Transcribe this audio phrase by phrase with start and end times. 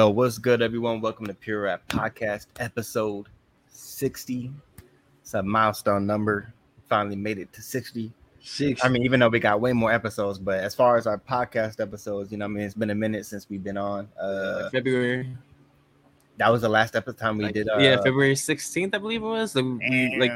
[0.00, 1.02] Yo, what's good, everyone?
[1.02, 3.26] Welcome to Pure Rap Podcast, episode
[3.68, 4.50] 60.
[5.20, 6.54] It's a milestone number.
[6.88, 8.10] Finally made it to 60.
[8.40, 8.82] Six.
[8.82, 11.80] I mean, even though we got way more episodes, but as far as our podcast
[11.80, 14.08] episodes, you know, I mean, it's been a minute since we've been on.
[14.18, 15.36] Uh, February.
[16.38, 17.68] that was the last episode time we like, did.
[17.68, 19.52] Uh, yeah, February 16th, I believe it was.
[19.52, 20.32] The, we, like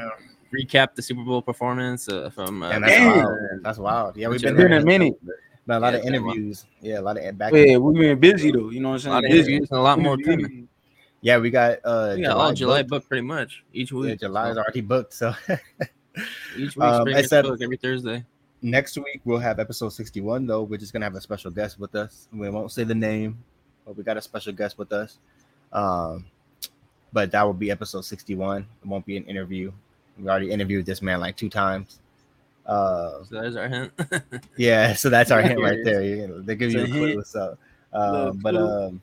[0.53, 3.39] recap the Super Bowl performance uh, from uh, that's wild.
[3.63, 4.15] That's wild.
[4.15, 5.19] Yeah, we've been been a minute.
[5.67, 6.33] But a lot Yeah, of it's been a while.
[6.35, 6.65] interviews.
[6.81, 7.53] Yeah, a lot of back.
[7.53, 8.69] Yeah, we've been busy though.
[8.69, 9.25] You know what I'm lot saying?
[9.25, 9.51] of Busy.
[9.53, 10.67] interviews and a lot more coming.
[11.21, 12.89] Yeah, we got uh We got all July booked.
[12.91, 14.09] booked pretty much each week.
[14.21, 15.13] Yeah, July is already booked.
[15.13, 15.33] So
[16.57, 18.23] each week Um, pretty I said- booked every Thursday.
[18.61, 21.93] next week we'll have episode 61 though we're just gonna have a special guest with
[21.93, 23.37] us we won't say the name
[23.85, 25.19] but we got a special guest with us
[25.73, 26.25] um
[27.13, 29.71] but that will be episode 61 it won't be an interview
[30.17, 31.99] we already interviewed this man like two times
[32.65, 33.91] uh So there's our hint.
[34.57, 37.27] yeah so that's our hint right there You- they give you a a clue hint.
[37.27, 37.57] so
[37.93, 39.01] Little um but um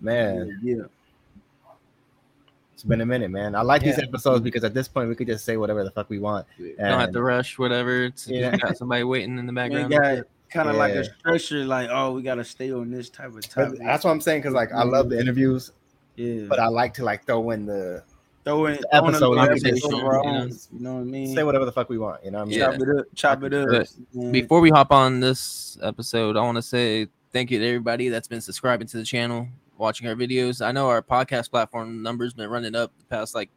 [0.00, 0.84] man Yeah.
[2.74, 5.26] it's been a minute man i like these episodes because at this point we could
[5.26, 8.04] just say whatever the fuck we want Don't have to rush, whatever.
[8.04, 8.50] It's Yeah.
[8.52, 9.90] just got somebody waiting in the Man, background.
[9.90, 13.46] got kind of like a structure, like oh, we gotta stay on this type of
[13.48, 13.78] topic.
[13.80, 15.72] that's what i'm saying because like i love the interviews
[16.16, 18.02] yeah, but i like to like throw in the
[18.48, 20.44] throw in the throw in a episode little conversation, episode you know.
[20.72, 21.34] You know what I mean?
[21.34, 22.24] say whatever the fuck we want.
[22.24, 22.58] You know what I mean?
[22.58, 22.70] Yeah.
[22.72, 23.68] Chop it up, chop it up.
[24.14, 24.32] But.
[24.32, 28.28] Before we hop on this episode, I want to say thank you to everybody that's
[28.28, 30.64] been subscribing to the channel, watching our videos.
[30.64, 33.50] I know our podcast platform numbers been running up the past like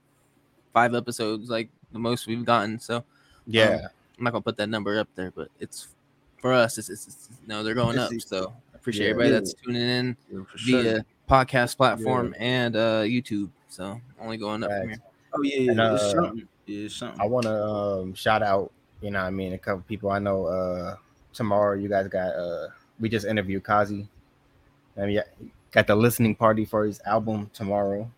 [0.74, 2.80] five episodes, like the most we've gotten.
[2.80, 3.04] So
[3.48, 3.88] Yeah.
[4.18, 5.88] I'm not gonna put that number up there, but it's
[6.40, 6.78] for us.
[6.78, 8.12] It's, it's, it's no, they're going up.
[8.20, 9.12] So I appreciate Yeah.
[9.12, 9.40] everybody Yeah.
[9.40, 10.84] that's tuning in Yeah, for sure.
[10.84, 13.50] via podcast platform and uh YouTube.
[13.72, 14.98] So only going up from here.
[15.34, 15.72] Oh yeah, yeah.
[15.72, 16.48] And, it's uh, something.
[16.66, 17.22] Yeah, it's something.
[17.22, 18.72] I want to um, shout out.
[19.00, 20.46] You know, what I mean, a couple people I know.
[20.46, 20.98] Uh,
[21.34, 22.36] tomorrow, you guys got.
[22.36, 22.68] Uh,
[23.00, 24.10] we just interviewed Kazi.
[24.98, 25.24] And yeah,
[25.72, 28.12] got the listening party for his album tomorrow.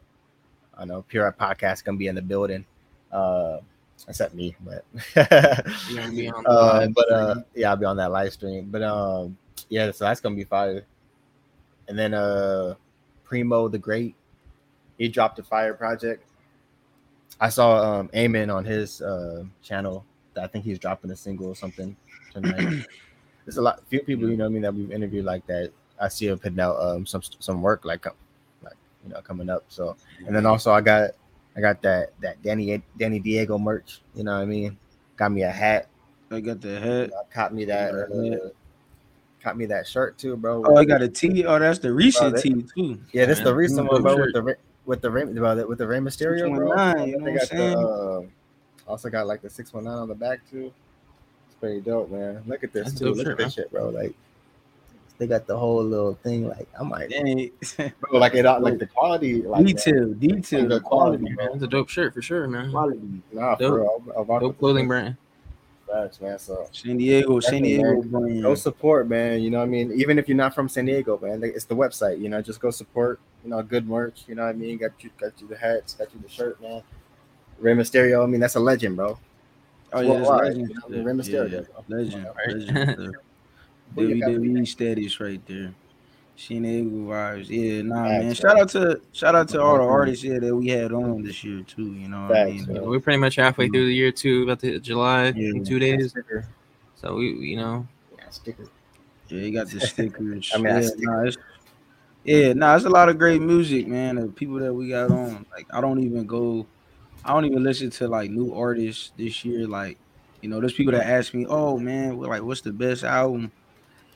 [0.75, 2.65] I know Pure Podcast gonna be in the building.
[3.11, 3.59] Uh,
[4.07, 4.83] except me, but.
[5.13, 8.69] Be on the Uh, but uh, yeah, I'll be on that live stream.
[8.71, 9.37] But um,
[9.69, 10.83] yeah, so that's gonna be fire.
[11.87, 12.73] And then uh,
[13.23, 14.15] Primo the Great,
[14.97, 16.23] he dropped a fire project.
[17.39, 20.05] I saw um Eamon on his uh channel.
[20.33, 21.95] That I think he's dropping a single or something
[22.31, 22.85] tonight.
[23.45, 25.71] There's a lot, few people you know what I mean that we've interviewed like that.
[25.99, 28.05] I see him putting out um some some work like
[28.63, 29.65] like you know coming up.
[29.67, 29.95] So
[30.25, 31.11] and then also I got
[31.55, 34.01] I got that that Danny Danny Diego merch.
[34.15, 34.77] You know what I mean?
[35.17, 35.87] Got me a hat.
[36.31, 37.11] I got the head.
[37.13, 37.93] I caught me that.
[37.93, 38.49] Uh,
[39.39, 40.63] caught me that shirt too, bro.
[40.65, 41.45] Oh, I got a T.
[41.45, 42.99] Oh, that's the recent that- T too.
[43.11, 43.55] yeah, that's the man.
[43.55, 44.17] recent one, bro.
[44.17, 47.03] With the Re- with the Rey- well, with the Rey Mysterio, bro.
[47.05, 48.21] you know They got the, uh,
[48.89, 50.71] also got like the six one nine on the back too.
[51.47, 52.43] It's pretty dope, man.
[52.47, 53.13] Look at this That's too.
[53.13, 53.89] Look shirt, at this shit, bro.
[53.89, 54.13] Like
[55.19, 56.47] they got the whole little thing.
[56.47, 57.09] Like I'm like,
[57.99, 61.67] bro, like it, like the quality, like detail, detail, Like the quality, Man, it's a
[61.67, 62.71] dope shirt for sure, man.
[62.71, 62.99] quality.
[63.31, 63.69] Nah, Dope.
[63.69, 64.03] for real.
[64.07, 65.15] I'll- I'll rock Dope clothing brand.
[65.87, 66.39] Facts, man.
[66.39, 68.09] So San Diego, San Diego man.
[68.09, 68.41] brand.
[68.41, 69.41] go support, man.
[69.41, 69.91] You know what I mean?
[69.93, 72.19] Even if you're not from San Diego, man, it's the website.
[72.19, 73.19] You know, just go support.
[73.43, 74.23] You know, good merch.
[74.27, 74.77] You know what I mean?
[74.77, 76.81] Got you, got you the hats, got you the shirt, man.
[77.59, 78.23] Rey Mysterio.
[78.23, 79.17] I mean, that's a legend, bro.
[79.91, 80.69] Oh yeah, that's Worldwide, legend.
[80.69, 80.91] you know, stuff.
[80.91, 81.97] Rey Mysterio, Yeah, bro.
[81.97, 82.47] legend, Right.
[82.47, 82.99] legend.
[83.11, 83.23] stuff.
[83.95, 85.73] Who you got for WWE status right there.
[86.35, 87.47] San Diego vibes.
[87.47, 88.27] Yeah, nah, Facts, man.
[88.33, 88.39] facts.
[88.39, 91.43] Shout out to shout out to all the artists here that we had on this
[91.43, 91.93] year too.
[91.93, 92.65] You know what I mean?
[92.73, 92.85] man.
[92.89, 93.73] We're pretty much halfway mm-hmm.
[93.73, 95.49] through the year too, about to hit July Yeah.
[95.49, 96.13] in two days.
[96.95, 98.65] So we, you know, Yeah, sticker.
[99.27, 100.51] Yeah, you got the stickers.
[100.55, 101.37] I mean, I yeah, stick- nah, it's,
[102.23, 104.15] yeah, nah, it's a lot of great music, man.
[104.15, 106.65] The people that we got on, like, I don't even go,
[107.25, 109.67] I don't even listen to like new artists this year.
[109.67, 109.97] Like,
[110.41, 113.51] you know, there's people that ask me, "Oh man, well, like, what's the best album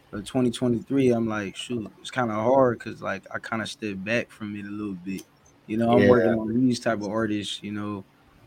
[0.10, 3.96] for 2023?" I'm like, shoot, it's kind of hard because like I kind of step
[4.00, 5.24] back from it a little bit.
[5.68, 6.10] You know, I'm Yeah.
[6.10, 8.04] working on these type of artists, you know,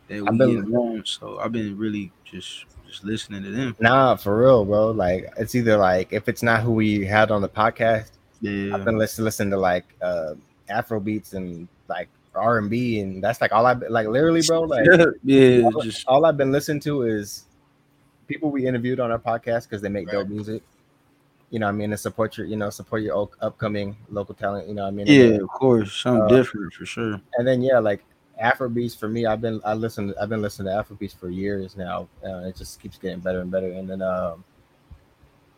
[0.08, 1.02] that we been- get on.
[1.06, 3.76] So I've been really just just listening to them.
[3.78, 4.90] Nah, for real, bro.
[4.90, 8.84] Like it's either like if it's not who we had on the podcast, Yeah, I've
[8.84, 10.34] been listening listening to like uh
[10.68, 14.62] Afro beats and like R and B, and that's like all I like literally, bro.
[14.62, 14.86] Like
[15.24, 17.44] yeah, all, just all I've been listening to is
[18.28, 20.62] people we interviewed on our podcast because they make dope music.
[21.50, 24.68] You know, what I mean, to support your, you know, support your upcoming local talent.
[24.68, 27.20] You know, what I mean, Yeah, And of course, something Uh, different for sure.
[27.36, 28.04] and then yeah, like
[28.38, 29.26] Afro beats for me.
[29.26, 32.08] I've been I listen I've been listening to Afro beats for years now.
[32.24, 33.70] Uh, it just keeps getting better and better.
[33.72, 34.44] And then um,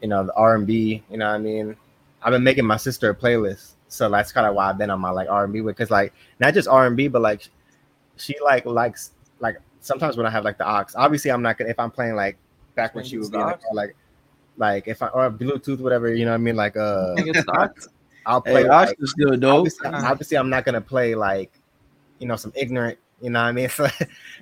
[0.00, 1.02] you know, the R and B.
[1.10, 1.76] You know, what I mean,
[2.24, 5.00] I've been making my sister a playlist, so that's kind of why I've been on
[5.00, 7.48] my like R and B because like not just R and B, but like
[8.16, 10.86] she like likes like sometimes when I have like the aux.
[10.94, 12.36] Obviously, I'm not gonna if I'm playing like
[12.74, 13.96] back when she would be like, like
[14.56, 16.14] like if I or Bluetooth whatever.
[16.14, 16.56] You know what I mean?
[16.56, 17.12] Like uh.
[17.12, 17.88] I think it's the aux.
[18.24, 18.62] I'll play.
[18.62, 19.58] Hey, like, Aux still dope.
[19.58, 21.52] obviously, obviously, I'm not gonna play like,
[22.18, 22.98] you know, some ignorant.
[23.22, 23.68] You know what I mean?
[23.78, 23.86] So,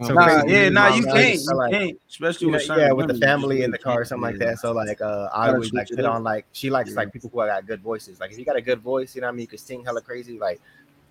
[0.00, 2.78] some Nah, crazy yeah, nah, you can't, so, you like, can't, especially you know, with
[2.78, 4.58] yeah, with the family in the car or something like that.
[4.58, 6.96] So like, uh, I always like put on like she likes Yeah.
[6.96, 8.18] like people who have got good voices.
[8.18, 9.84] Like if you got a good voice, you know what I mean, you can sing
[9.84, 10.38] hella crazy.
[10.38, 10.60] Like,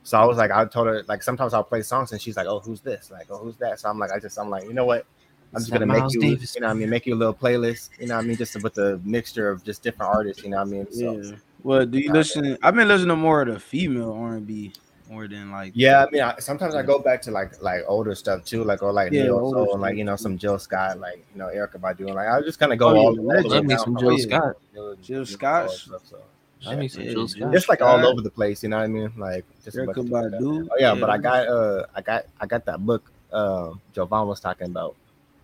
[0.02, 2.48] so I was like, I told her like sometimes I'll play songs and she's like,
[2.48, 3.12] oh, who's this?
[3.12, 3.80] Like, oh, who's that?
[3.80, 5.06] So I'm like, I just I'm like, you know what?
[5.54, 6.56] I'm just gonna make Miles you, Davis?
[6.56, 7.90] you know what I mean, make you a little playlist.
[8.00, 10.44] You know what I mean, just with a mixture of just different artists.
[10.44, 10.92] You know what I mean?
[10.92, 11.22] So.
[11.22, 11.36] Yeah.
[11.62, 12.58] Well, do you Nah, listen?
[12.64, 14.74] I've been listening to more of the female R and B
[15.10, 18.14] more than like Yeah, I mean, I, sometimes I go back to like like older
[18.16, 21.00] stuff too, like or like Yeah, neo soul and like you know some Jill Scott,
[21.00, 23.18] like you know Erykah Badu, and like I just kind of go Oh, yeah, all,
[23.36, 24.56] all the way me some Jill Scott.
[24.74, 25.70] Jill- Jill Jill Scott?
[25.72, 26.20] stuff, so.
[26.66, 27.56] Love me some Yeah, Jill Jill Scott.
[27.56, 29.12] It's like all over the place, you know what I mean?
[29.18, 30.42] Like just a bunch Erykah of stuff like.
[30.42, 30.68] Badu.
[30.72, 34.40] Oh yeah, but I got uh I got I got that book um Jovan was
[34.40, 34.96] talking about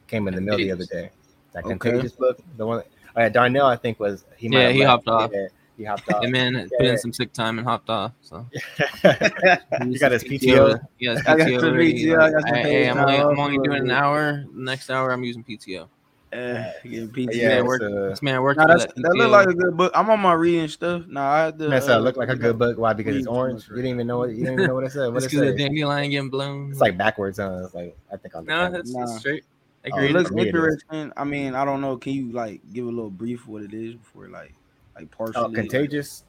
[0.08, 1.10] came in the mail the other day.
[1.54, 1.78] That Okay.
[1.80, 2.84] contagious book, the one
[3.16, 4.90] oh, yeah, Darnell I think was he might Yeah, he left.
[4.90, 5.32] hopped off.
[5.34, 6.24] Yeah, he hopped off.
[6.24, 6.92] Yeah, man, put Yeah.
[6.94, 8.14] in some sick time and hopped off.
[8.22, 8.46] So
[9.84, 10.80] you got his PTO.
[11.00, 11.60] Yeah, his I got PTO.
[11.60, 12.06] some already.
[12.06, 13.94] PTO, I got some Hey, paid hey, I'm only, I'm only doing an it.
[13.94, 14.46] hour.
[14.54, 15.88] Next hour, I'm using PTO.
[16.34, 17.34] Uh, getting PT.
[17.36, 18.96] Yeah, man, it's, work- uh, This man worked Nah, that's, that.
[18.98, 19.92] that look like a good book.
[19.96, 21.04] I'm on my reading stuff.
[21.08, 21.70] Nah, I had to.
[21.70, 22.78] Man, uh, looked like a good book.
[22.78, 22.92] Why?
[22.94, 23.68] Because it's orange.
[23.70, 25.08] You didn't even know what you didn't even know what it said.
[25.14, 25.70] What Just it because the said?
[25.70, 26.72] dandelion getting blown.
[26.72, 27.38] It's like backwards.
[27.38, 27.62] Huh?
[27.66, 29.06] It's like I think on the no, that's, Nah.
[29.06, 29.44] that's straight.
[29.86, 30.00] I Oh.
[30.00, 30.54] It looks For me, it is.
[30.56, 31.14] interesting.
[31.16, 31.96] I mean, I don't know.
[31.96, 34.52] Can you like give a little brief what it is before like
[34.96, 35.42] like partially?
[35.44, 36.24] Oh, contagious.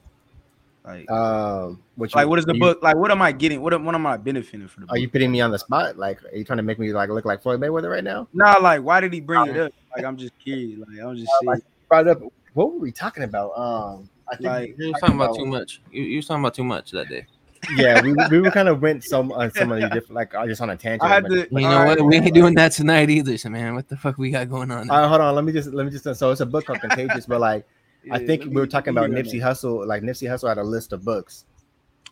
[0.85, 2.81] Like, Um, which like what is the you, book?
[2.81, 3.61] Like, what am I getting?
[3.61, 4.95] What am, what am I benefiting for the book?
[4.95, 5.97] Are you putting me on the spot?
[5.97, 8.27] Like, are you trying to make me like look like Floyd Mayweather right now?
[8.33, 9.73] Nah, like, why did he bring it up?
[9.95, 10.79] Like, I'm just curious.
[10.79, 11.61] Like, I'm just Uh, saying.
[11.89, 12.21] Brought up.
[12.53, 13.51] What were we talking about?
[13.57, 15.81] Um, I think Like, You was talking about too much.
[15.91, 17.25] You, you was talking about too much that day.
[17.75, 20.45] yeah, we we were kind of went some on some of the different like I
[20.45, 21.03] just on a tangent.
[21.03, 21.47] I had but- to.
[21.51, 22.07] You know alright, what?
[22.07, 23.73] We ain't doing that tonight either, so man.
[23.75, 24.89] What the fuck we got going on?
[24.89, 27.25] Uh, hold on, let me just let me just so it's a book called Contagious,
[27.25, 27.65] but like
[28.11, 29.41] I think let we were talking about Nipsey.
[29.41, 29.85] Hussle.
[29.85, 31.45] Like Nipsey Hussle had a list of books.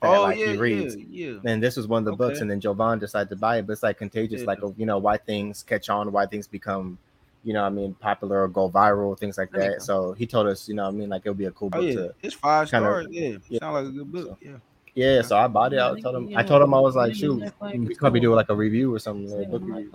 [0.01, 0.95] that, Oh like, yeah, he reads.
[0.97, 1.39] yeah, yeah.
[1.51, 3.73] and this was one of the books and then jovan decided to buy it but
[3.73, 4.47] it's like contagious Yeah.
[4.47, 6.97] like you know why things catch on why things become
[7.45, 9.79] you know what i mean popular or go viral things like that go.
[9.79, 11.69] so he told us you know what i mean like it would be a cool
[11.71, 13.07] Oh book yeah, to it's five kinda- stars.
[13.09, 13.59] Yeah, yeah.
[13.59, 14.27] sound like a good book.
[14.27, 14.57] So- Yeah.
[14.95, 17.41] yeah so i bought it i told him i told him i was like shoot
[17.61, 19.89] we could probably do like a review or something or a book review.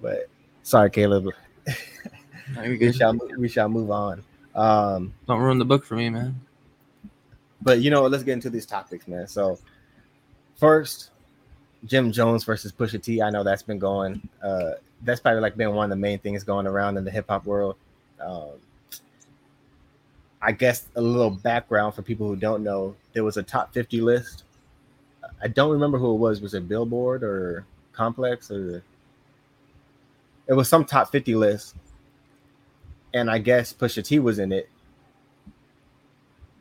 [0.00, 0.28] but
[0.62, 1.26] sorry caleb
[2.66, 4.22] we shall we shall move on
[4.54, 6.40] um Don't ruin the book for me, man.
[7.62, 9.26] But you know, let's get into these topics, man.
[9.26, 9.58] So
[10.56, 11.10] first,
[11.86, 13.22] Jim Jones versus Pusha T.
[13.22, 14.26] I know that's been going.
[14.42, 17.26] Uh, that's probably like been one of the main things going around in the hip
[17.28, 17.76] hop world.
[18.20, 18.52] Um,
[20.40, 24.02] I guess a little background for people who don't know, there was a top 50
[24.02, 24.44] list.
[25.42, 26.42] I don't remember who it was.
[26.42, 28.82] Was it Billboard or Complex or
[30.46, 31.74] it was some top 50 list.
[33.14, 34.68] And I guess Pusha T was in it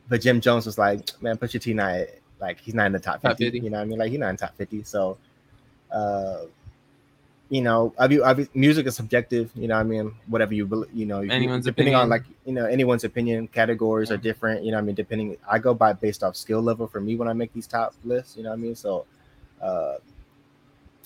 [0.10, 2.01] but Jim Jones was like, man, Pusha T not
[2.39, 3.60] like he's not in the top 50, Top 50.
[3.60, 4.00] You know what I mean?
[4.00, 4.83] Like he's not in top 50.
[4.83, 5.17] So
[5.91, 6.41] uh
[7.50, 9.51] you know, I mean, I mean, music is subjective.
[9.55, 12.53] You know, what I mean, whatever you, bel- you know, Anyone's depending on like, you
[12.53, 13.48] know, anyone's opinion.
[13.48, 14.63] Categories are different.
[14.63, 15.38] You know, what I mean, depending.
[15.48, 18.38] I go by based off skill level for me when I make these top lists.
[18.38, 19.05] You know, what I mean, so
[19.62, 19.95] uh,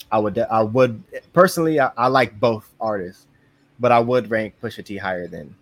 [0.10, 3.26] I would, I would personally, I, I like both artists,
[3.80, 5.54] but I would rank Pusha T higher than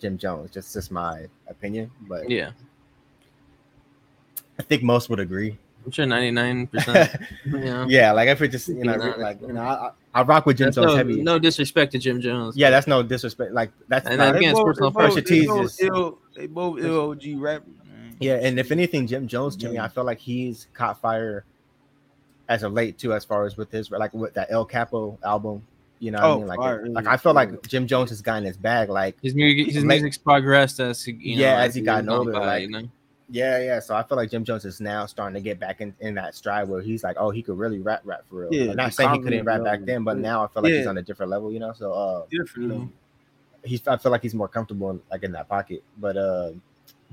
[0.00, 0.50] Jim Jones.
[0.50, 2.50] Just, just my opinion, but Yeah,
[4.58, 5.56] I think most would agree.
[5.84, 6.66] I'm sure 99.
[6.66, 7.10] percent
[7.46, 10.44] Yeah, yeah, like if it just, you know, Being like you know, I, I rock
[10.44, 11.22] with Jim That's Jones no, heavy.
[11.22, 12.54] no disrespect to Jim Jones.
[12.56, 13.52] Yeah, that's no disrespect.
[13.52, 16.46] Like that's And not, Again, it's both, personal they both, Pusha T's both ill, they
[16.46, 17.68] both ill OG rappers.
[18.18, 18.34] yeah.
[18.42, 21.44] And if anything, Jim Jones to me, I feel like he's caught fire
[22.48, 25.62] as of late too, as far as with his like with that El Capo album.
[26.00, 27.06] You know, what I Oh, mean, like, fire, like.
[27.06, 28.88] I feel like Jim Jones has gotten his bag.
[28.88, 32.08] Like, his music, his Like- music's progressed as he- you know, Yeah, as he gotten
[32.08, 32.88] older, by, like- you know?
[33.28, 33.80] yeah, yeah.
[33.80, 36.34] So I feel like Jim Jones is now starting to get back in, in that
[36.34, 38.48] stride where he's like, oh, he could really rap, rap for real.
[38.54, 40.86] Yeah, I'm not saying he couldn't rap back then, but now I feel like he's
[40.86, 41.52] on a different level.
[41.52, 42.92] You know, so uh, Different
[43.62, 45.84] he's I feel like he's more comfortable in, like in that pocket.
[45.98, 46.52] But uh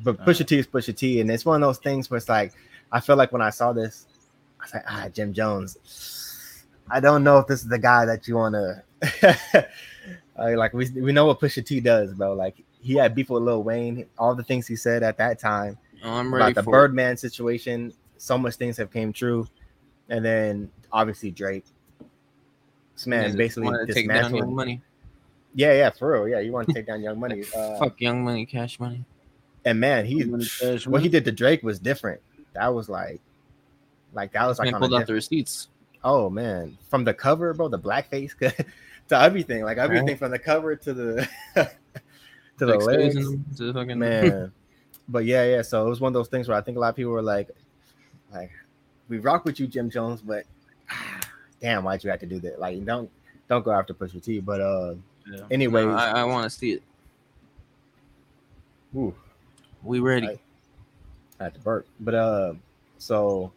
[0.02, 0.26] but Uh-huh.
[0.32, 2.54] Pusha T is Pusha T, and it's one of those things where it's like
[2.90, 4.06] I feel like when I saw this,
[4.62, 5.78] I was like, ah, Jim Jones.
[6.90, 9.68] I don't know if this is the guy that you want to.
[10.56, 12.34] like we we know what Pusha T does, bro.
[12.34, 14.06] Like he had beef with Lil Wayne.
[14.18, 17.18] All the things he said at that time Oh, I'm ready about the for Birdman
[17.18, 17.94] situation.
[18.18, 19.48] So much things have came true,
[20.10, 21.66] and then obviously Drake.
[22.96, 24.56] This man Yeah, basically wanted to take down dismantling.
[24.56, 24.82] Money.
[25.54, 26.28] Yeah, yeah, for real.
[26.28, 27.44] Yeah, you want to take down Young Money.
[27.56, 29.06] Uh, Fuck Young Money, Cash Money.
[29.66, 30.46] and man, he Money,
[30.86, 32.22] what he did to Drake was different.
[32.54, 33.22] That was like,
[34.14, 35.70] like that was like Man on a pulled out the receipts.
[36.04, 38.38] Oh man, from the cover, bro, the blackface
[39.08, 44.00] to everything, like everything from the cover to the to the Exposing lyrics, to fucking
[44.00, 44.52] man.
[45.10, 45.62] but yeah, yeah.
[45.62, 47.22] So it was one of those things where I think a lot of people were
[47.22, 47.50] like,
[48.34, 48.52] like,
[49.10, 50.46] we rock with you, Jim Jones, but
[51.62, 52.60] damn, why'd you have to do that?
[52.60, 53.10] Like, don't
[53.48, 54.40] don't go after Pusha T.
[54.40, 54.96] But uh,
[55.32, 55.42] Yeah.
[55.52, 56.84] anyways, No, I, I want to see it.
[58.96, 59.14] ooh,
[59.84, 60.28] We ready?
[60.28, 60.40] Right.
[61.40, 61.88] I had to burp.
[62.00, 62.54] But uh,
[62.98, 63.52] so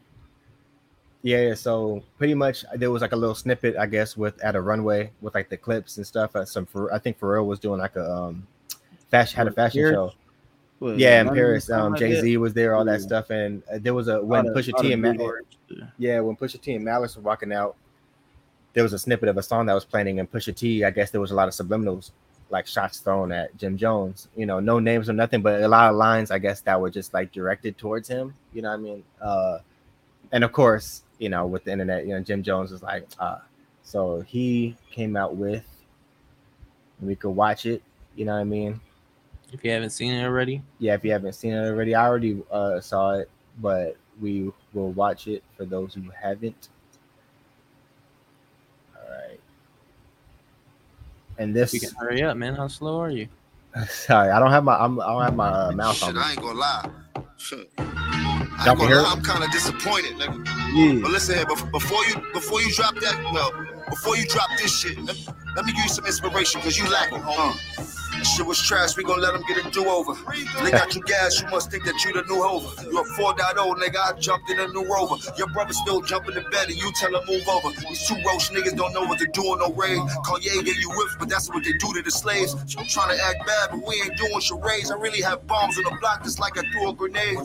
[1.23, 4.55] yeah, yeah, so pretty much there was like a little snippet, I guess, with at
[4.57, 6.35] a runway with like the clips and stuff.
[6.35, 8.47] Uh, some for I think Pharrell was doing like a um
[9.11, 9.95] fashion had a fashion Paris?
[9.95, 10.13] show.
[10.79, 13.07] What, Yeah, in Paris, um, Jay Z was there, all that Yeah.
[13.07, 15.05] stuff, and uh, there was a when of- Pusha T and
[15.99, 17.77] yeah, when Pusha T and Malice were walking out,
[18.73, 21.11] there was a snippet of a song that was playing, and Pusha T, I guess
[21.11, 22.13] there was a lot of subliminals,
[22.49, 24.29] like shots thrown at Jim Jones.
[24.37, 26.89] You know, no names or nothing, but a lot of lines, I guess, that were
[26.91, 28.33] just like directed towards him.
[28.55, 29.05] You know what I mean?
[29.21, 29.59] Uh,
[30.33, 33.39] and of course, you know, with the internet, you know, Jim Jones is like, uh,
[33.83, 35.65] so he came out with,
[37.01, 37.83] we could watch it.
[38.17, 38.81] You know what I mean?
[39.53, 42.43] If you haven't seen it already, yeah, if you haven't seen it already, I already
[42.51, 46.71] uh, saw it, but we will watch it for those who haven't.
[48.97, 49.41] All right.
[51.39, 52.55] And this, you can hurry up, man.
[52.55, 53.29] How slow are you?
[53.89, 56.09] sorry, I don't have my, I'm, I don't have my uh, mouse on.
[56.09, 56.23] Shit, me.
[56.23, 56.91] I ain't gonna lie.
[57.37, 57.71] Shit.
[58.61, 59.17] I Y'all ain't can gonna hear lie, it?
[59.17, 60.47] I'm kind of disappointed, nigga.
[60.75, 61.01] Yeah.
[61.03, 63.53] But listen here, before you before you drop that, well,
[63.91, 65.17] before you drop this shit, let,
[65.57, 67.59] let me give you some inspiration, cause you lacking, homie.
[68.23, 70.15] Shit was trash, we gonna let them get a do-over.
[70.63, 72.83] They got you gas, you must think that you the new Hova.
[72.85, 75.17] You a 4.0, nigga, I jumped in a new Rover.
[75.37, 77.71] Your brother still jumping the bed and you tell him move over.
[77.89, 79.99] These two roach niggas don't know what to do on no raid.
[80.25, 82.55] Kanye gave you whips, but that's what they do to the slaves.
[82.77, 84.91] I'm trying to act bad, but we ain't doing charades.
[84.91, 87.39] I really have bombs on the block just like I threw a grenade.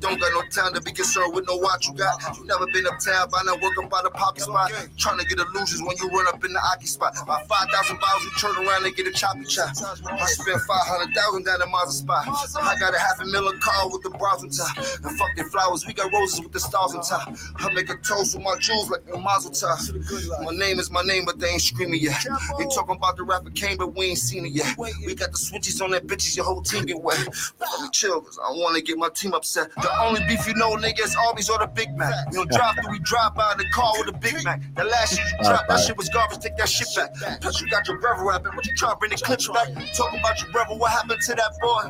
[0.00, 2.20] Don't got no time to be concerned with no watch you got.
[2.36, 4.72] You never been uptown by now working by the poppy spot.
[4.98, 7.14] Trying to get illusions when you run up in the Aki spot.
[7.26, 9.70] By 5,000 bottles, you turn around and get a choppy chop.
[10.10, 12.26] I spent 500,000 down in Mazda spot.
[12.60, 14.76] I got a half a million car with the bras on top.
[14.76, 17.36] And fuck the flowers, we got roses with the stars on top.
[17.56, 20.42] I make a toast with my jewels like a mazel tov.
[20.44, 22.24] My name is my name, but they ain't screaming yet.
[22.58, 24.76] They talking about the rapper came, but we ain't seen it yet.
[24.78, 27.18] We got the switches on that bitches, your whole team get wet.
[27.60, 29.70] Let me chill, cause I wanna get my team upset.
[29.76, 32.12] The only beef you know, nigga, is always on the Big Mac.
[32.32, 34.60] You don't drive through, we drive by the car with a Big Mac.
[34.74, 37.40] The last shit you dropped, that shit was garbage, take that shit back.
[37.40, 39.68] Plus, you got your brother rapping, what you trying to bring the clips back.
[39.98, 41.82] Talking about your brother, what happened to that boy?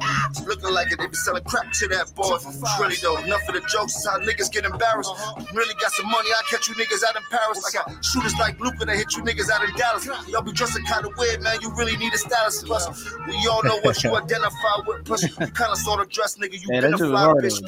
[0.48, 2.40] Looking like it, they be selling crap to that boy.
[2.80, 5.12] Really though, enough of the jokes, is how niggas get embarrassed.
[5.52, 7.60] Really got some money, I catch you niggas out in Paris.
[7.60, 10.08] I got shooters like Looper that hit you niggas out in Dallas.
[10.26, 11.60] Y'all be dressing kind of weird, man.
[11.60, 12.64] You really need a stylist.
[12.64, 12.88] Plus,
[13.26, 15.04] we all know what you identify with.
[15.04, 16.54] Plus, you kind of sort of dress, nigga.
[16.54, 17.60] You Yeah, been that a fly bitch.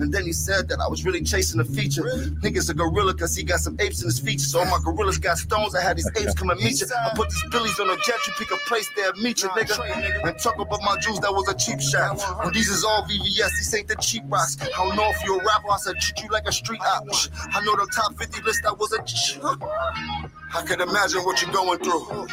[0.00, 2.02] And then he said that I was really chasing a feature.
[2.38, 4.54] Niggas a gorilla cause he got some apes in his features.
[4.54, 5.74] All my gorillas got stones.
[5.74, 6.86] I had these apes come and meet you.
[6.86, 8.24] I put these billies on a jet.
[8.28, 9.71] You pick a place there, meet you, nigga.
[9.80, 12.22] And talk about my jewels, that was a cheap shot.
[12.44, 13.50] And these is all VVS.
[13.50, 14.56] These ain't the cheap rocks.
[14.60, 15.70] I don't know if you're a rapper.
[15.70, 17.06] I said treat you like a street op.
[17.54, 18.62] I know the top 50 list.
[18.62, 18.98] That was a.
[18.98, 19.62] Can
[20.54, 22.28] I can imagine what you're going through.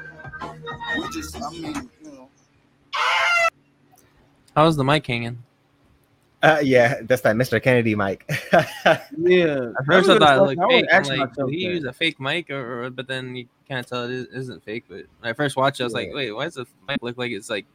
[0.98, 2.28] We just, I mean, you know.
[4.54, 5.42] How's the mic hanging?
[6.46, 7.60] Uh, yeah, that's that Mr.
[7.62, 8.24] Kennedy mic.
[9.18, 9.72] Yeah.
[9.84, 11.12] First, I was thought it gonna- looked I was fake.
[11.12, 11.74] I'm like, did he that.
[11.74, 14.62] use a fake mic, or, or but then you kind of tell it is- isn't
[14.64, 14.84] fake.
[14.88, 17.18] But when I first watched it, I was like, wait, why does the mic look
[17.18, 17.66] like it's like,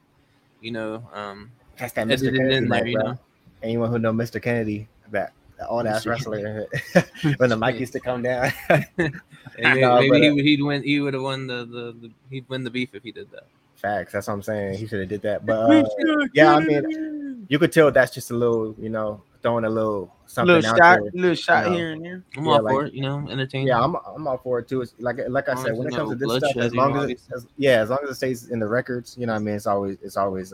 [0.61, 2.33] you know, um, that's that Mr.
[2.35, 3.17] Kennedy in there, mic, you know?
[3.63, 4.41] Anyone who know Mr.
[4.41, 5.33] Kennedy, that
[5.67, 6.65] old ass wrestler,
[7.37, 8.51] when the mic used to come down.
[8.97, 10.83] Maybe, Nah, maybe but, he uh, would he'd win.
[10.83, 13.43] He would have won the, the the he'd win the beef if he did that.
[13.81, 14.13] Facts.
[14.13, 14.77] That's what I'm saying.
[14.77, 15.45] He should have did that.
[15.45, 19.65] But uh, yeah, I mean, you could tell that's just a little, you know, throwing
[19.65, 21.11] a little something little out shot, there.
[21.13, 21.75] little shot you know.
[21.77, 22.23] here and there.
[22.37, 23.67] I'm Yeah, all like- for it, you know, entertaining.
[23.67, 24.81] Yeah, I'm I'm all for it too.
[24.81, 27.47] It's like like I said, when it comes to this stuff, as long as, as
[27.57, 29.67] yeah, as long as it stays in the records, you know, what I mean, it's
[29.67, 30.53] always it's always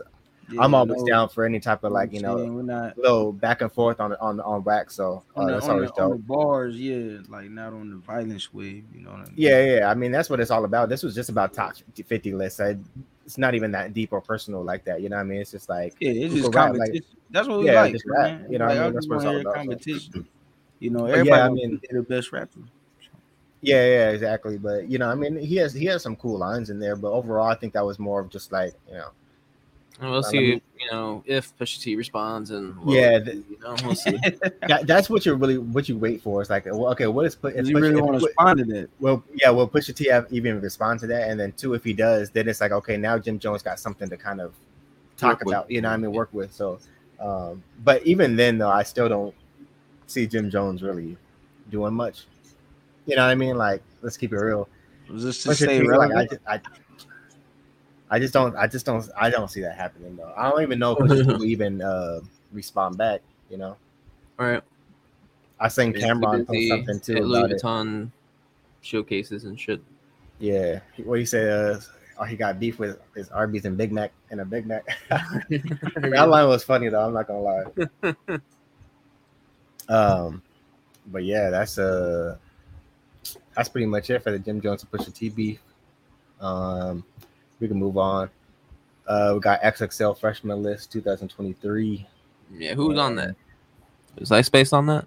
[0.50, 3.32] Yeah, I'm always no, down for any type of like you know we're not little
[3.32, 4.94] back and forth on on on wax.
[4.94, 6.26] So uh, the, that's always the, dope.
[6.26, 9.34] bars, yeah, like not on the violence wave, you know what I mean?
[9.36, 9.90] Yeah, yeah.
[9.90, 10.88] I mean, that's what it's all about.
[10.88, 12.60] This was just about top 50 lists.
[12.60, 12.78] I,
[13.26, 15.02] it's not even that deep or personal like that.
[15.02, 15.40] You know what I mean?
[15.40, 17.16] It's just like Yeah, it's just rap, like- competition.
[17.30, 18.92] That's what we Yeah, like, rap, you know what I mean?
[18.94, 19.60] That's what it's all about, so.
[19.60, 20.28] Competition.
[20.78, 21.28] You know, everybody.
[21.28, 22.60] yeah, I mean, the best rapper.
[23.60, 24.56] yeah, yeah, exactly.
[24.56, 26.96] But you know, I mean, he has he has some cool lines in there.
[26.96, 29.10] But overall, I think that was more of just like you know,
[30.00, 33.34] And we'll I see, mean- you know, if Pusha T responds and well, Yeah, the-
[33.34, 34.12] you know, we'll see.
[34.68, 36.40] that, that's what you're really what you wait for.
[36.40, 37.56] It's like, well, okay, what is put?
[37.56, 38.90] Does he really want to respond to that?
[39.00, 41.28] Well, yeah, will Pusha T have even respond to that?
[41.30, 44.08] And then two, if he does, then it's like, okay, now Jim Jones got something
[44.08, 44.54] to kind of
[45.16, 45.48] talk Work with.
[45.54, 46.52] about, you know, what I mean, work with.
[46.54, 46.78] So,
[47.18, 49.34] um, but even then, though, I still don't
[50.06, 51.16] see Jim Jones really
[51.70, 52.26] doing much.
[53.06, 53.56] You know what I mean?
[53.58, 54.68] Like, let's keep it real.
[55.10, 56.60] Was this to Pusha stay T, like, I, I,
[58.10, 58.56] I just don't.
[58.56, 59.08] I just don't.
[59.16, 60.32] I don't see that happening though.
[60.36, 62.20] I don't even know if people even uh,
[62.52, 63.20] respond back.
[63.50, 63.76] You know,
[64.38, 64.62] All right.
[65.60, 67.62] I seen Cam'ron post something too at Louis about it.
[67.62, 68.10] Vuitton
[68.80, 69.80] showcases and shit.
[70.38, 71.76] Yeah, what he said.
[71.76, 71.80] Uh,
[72.18, 74.86] oh, he got beef with his Arby's and Big Mac and a Big Mac.
[75.08, 77.06] that line was funny though.
[77.06, 78.38] I'm not gonna lie.
[79.88, 80.42] um,
[81.08, 82.36] but yeah, that's uh,
[83.56, 85.60] that's pretty much it for the Jim Jones and Pusha T beef.
[86.40, 87.04] Um,
[87.60, 88.30] we can move on.
[89.06, 92.06] Uh, we got XXL freshman list 2023.
[92.58, 93.34] yeah, who was on that?
[94.18, 95.06] Was Ice Spice on that?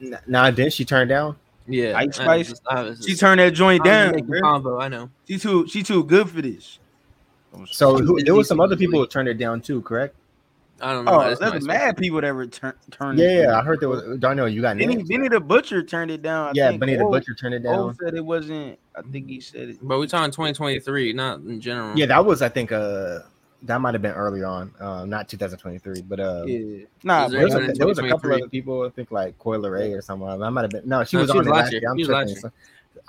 [0.00, 1.36] N- Now, didn't she turn down?
[1.66, 2.48] Yeah, Ice I Spice?
[2.94, 4.14] just- She turned that joint down.
[4.40, 5.10] combo, I know.
[5.26, 6.78] She too she too good for this.
[7.66, 10.14] So who, there was some other people who turned it down too, correct?
[10.80, 11.12] I don't know.
[11.12, 11.94] Oh, I just there's mad Spice.
[11.98, 13.16] people that return turn.
[13.16, 13.58] Yeah, yeah.
[13.58, 14.18] I heard there was.
[14.18, 15.08] Darnell, you got Benny, names.
[15.08, 16.48] Benny the Butcher turned it down.
[16.48, 16.80] I yeah, think.
[16.80, 17.78] Benny the Butcher turned it down.
[17.78, 18.78] Ove said it wasn't.
[18.94, 19.78] I think he said it.
[19.80, 21.98] But we're talking 2023, not in general.
[21.98, 23.20] Yeah, that was I think uh
[23.62, 27.42] that might have been early on, uh, not 2023, but uh, Yeah, nah, Is there
[27.42, 28.34] was, a, there was a couple 2023?
[28.34, 28.82] other people.
[28.86, 30.38] I think like Coi Leray or someone.
[30.40, 31.02] That might have been no.
[31.04, 31.80] She No, was she on was last last year.
[31.80, 31.90] year.
[31.90, 32.52] I'm She was tripping.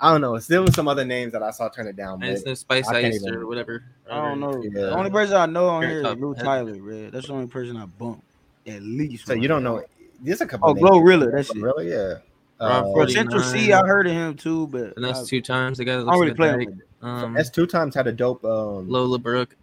[0.00, 0.38] So- I don't know.
[0.38, 2.54] There was some other names that I saw turn it down, And it's but no
[2.54, 3.82] Spice I Ice even- or whatever.
[4.10, 4.62] I don't know.
[4.62, 4.70] Yeah.
[4.70, 6.18] The only person I know on here is tough.
[6.20, 7.10] Luh Tyler, bro.
[7.10, 8.22] That's the only person I bump.
[8.66, 9.26] At least.
[9.26, 9.82] so you don't know.
[10.20, 10.70] There's a couple.
[10.70, 10.88] Oh, names.
[10.88, 11.32] Glorilla.
[11.32, 11.56] That's it.
[11.62, 11.90] Really?
[11.90, 12.14] Yeah.
[12.60, 13.84] Rob Uh, Or Central Cee, 49.
[13.84, 15.78] I heard of him too, but And that's I, two times.
[15.78, 16.82] The guy that I looks don't really like play a him.
[17.00, 17.12] dyke.
[17.24, 18.44] Um, S two times had a dope.
[18.44, 19.54] Um, Lola Brooke.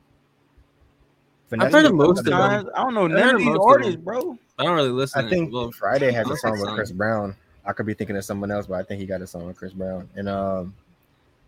[1.49, 2.35] Finesse heard of most of them.
[2.35, 4.37] I don't know none of of these artists, bro.
[4.57, 5.25] I don't really listen.
[5.25, 6.69] I think well, Fridayy had a song with.
[6.73, 7.35] Chris Brown.
[7.65, 9.57] I could be thinking of someone else, but I think he got a song with
[9.57, 10.07] Chris Brown.
[10.15, 10.73] And um,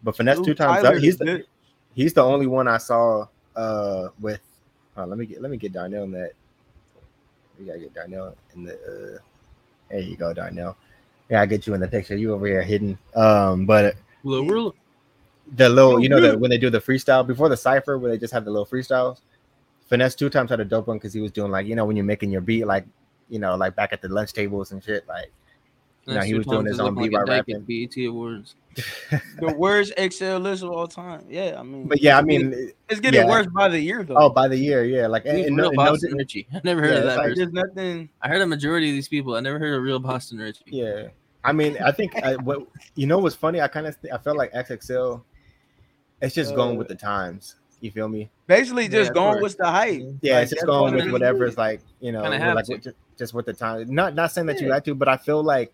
[0.04, 0.84] but finesse Lou two times.
[0.84, 1.46] Tyler he's the
[1.94, 4.42] he's the only one I saw uh with.
[4.96, 6.32] Uh, let me get let me get Darnell in that.
[7.60, 8.74] We gotta get Darnell in the.
[8.74, 9.20] Uh,
[9.90, 10.76] there you go, Darnell.
[11.30, 12.16] Yeah, I get you in the picture.
[12.16, 12.98] You over here hidden.
[13.16, 14.72] Um, but Lola.
[15.56, 16.32] the little, you know, really?
[16.32, 18.66] the, when they do the freestyle before the cipher, where they just have the little
[18.66, 19.22] freestyles.
[19.88, 21.96] Finesse two times had a dope one because he was doing like you know when
[21.96, 22.86] you're making your beat like
[23.30, 25.32] you know like back at the lunch tables and shit like
[26.08, 27.56] You know, he was doing his own looking beat by like rapping.
[27.56, 28.56] at BET Awards.
[29.40, 31.26] The worst XXL list of all time.
[31.30, 33.28] Yeah, I mean, but yeah I mean it's getting yeah.
[33.28, 34.16] worse by the year though.
[34.18, 36.48] oh by the year yeah like and, and real no, and no Boston Richey.
[36.54, 37.52] I never heard Yeah, of that like person.
[37.54, 38.10] There's nothing.
[38.22, 39.36] I heard a majority of these people.
[39.36, 40.64] I never heard of real Boston Richey.
[40.68, 41.08] yeah
[41.44, 44.38] I mean I think I, what you know what's funny I kind of I felt
[44.38, 45.22] like XXL
[46.22, 49.58] it's just going Uh, with the times you feel me Basically, just of going with
[49.58, 50.02] the hype.
[50.22, 51.54] yeah Like, it's just going with whatever is.
[51.54, 54.14] is like you know Kinda with, have like with- just, just with the time not
[54.16, 54.76] not saying that you Yeah.
[54.76, 55.74] had to but I feel like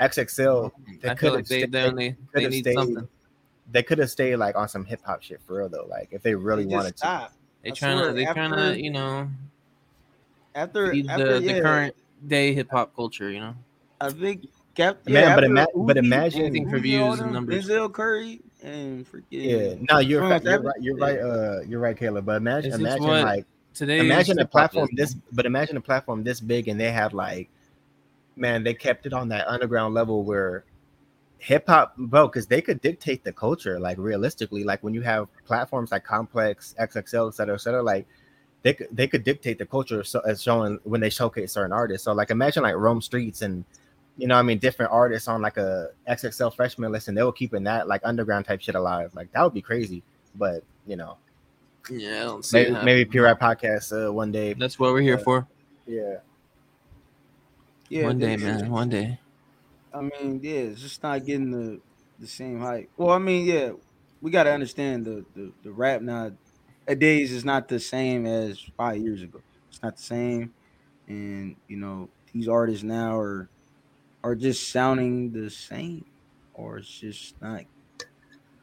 [0.00, 0.70] XXL
[1.02, 3.08] they I could feel have like they, they, only, they could've need stayed- something.
[3.72, 6.22] they could have stayed like on some hip hop shit for real though like if
[6.22, 7.30] they really They just wanted to.
[7.62, 9.28] They I trying to, they trying after- to, you know,
[10.54, 11.94] After, feed after the, yeah, the current
[12.26, 13.30] day hip hop culture.
[13.30, 13.54] You know,
[14.00, 14.48] I think.
[14.74, 17.66] Cap, Man, yeah, but after ima- but imagine- Anything for Uzi, views and numbers.
[17.68, 21.80] Denzel Curry and freaking yeah no you're, Twenty One you're right you're right uh you're
[21.80, 25.80] right Caleb but imagine imagine what like today imagine a platform this but imagine a
[25.80, 27.48] platform this big and they have like
[28.38, 30.64] man they kept it on that underground level where
[31.38, 35.28] hip hop bro because they could dictate the culture like realistically like when you have
[35.44, 38.06] platforms like complex xxl et cetera et cetera like
[38.62, 42.04] they could they could dictate the culture so as showing when they showcase certain artists.
[42.04, 43.64] So like imagine like Rome Streetz and
[44.16, 47.32] you know i mean different artists on like a xxl freshman list and they were
[47.32, 49.14] keeping that like underground type shit alive.
[49.14, 50.02] Like that would be crazy
[50.34, 51.18] but you know.
[51.88, 54.54] Yeah, I don't see maybe, maybe rap podcast uh, one day.
[54.54, 55.22] That's what we're here Yeah.
[55.24, 55.46] for.
[55.86, 56.14] yeah
[57.88, 58.10] yeah.
[58.10, 58.70] one day, they- man.
[58.70, 59.20] One day.
[59.92, 61.80] I mean, yeah, it's just not getting the
[62.18, 62.90] the same hype.
[62.96, 63.72] Well, I mean, yeah,
[64.20, 66.32] we got to understand the, the the rap now
[66.88, 69.42] Days is not the same as five years ago.
[69.70, 70.54] It's not the same,
[71.08, 73.50] and you know these artists now are
[74.24, 76.06] are just sounding the same,
[76.54, 77.64] or it's just not.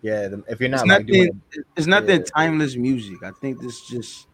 [0.01, 1.41] Yeah, the, if you're It's not like doing nothing.
[1.75, 2.29] It's nothing yeah.
[2.35, 3.23] timeless music.
[3.23, 4.27] I think this just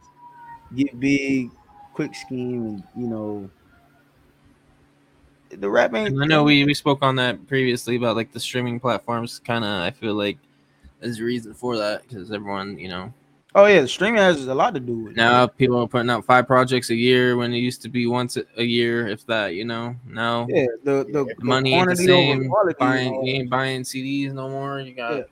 [0.74, 1.52] get big,
[1.94, 3.52] quick scheme, and you know.
[5.58, 6.22] The rap ain't.
[6.22, 9.40] I know we, we spoke on that previously about like the streaming platforms.
[9.40, 10.38] Kind of, I feel like
[11.00, 13.14] there's a reason for that because everyone, you know,
[13.54, 15.18] Oh yeah, streaming has a lot to do with it.
[15.18, 18.38] now people are putting out five projects a year when it used to be once
[18.38, 19.56] a- year, if that.
[19.56, 22.48] You know, now Yeah, the the, the money ain't the same.
[22.50, 22.76] quality.
[22.80, 24.80] Buying, you ain't buying CDs no more.
[24.80, 25.24] You got Yeah.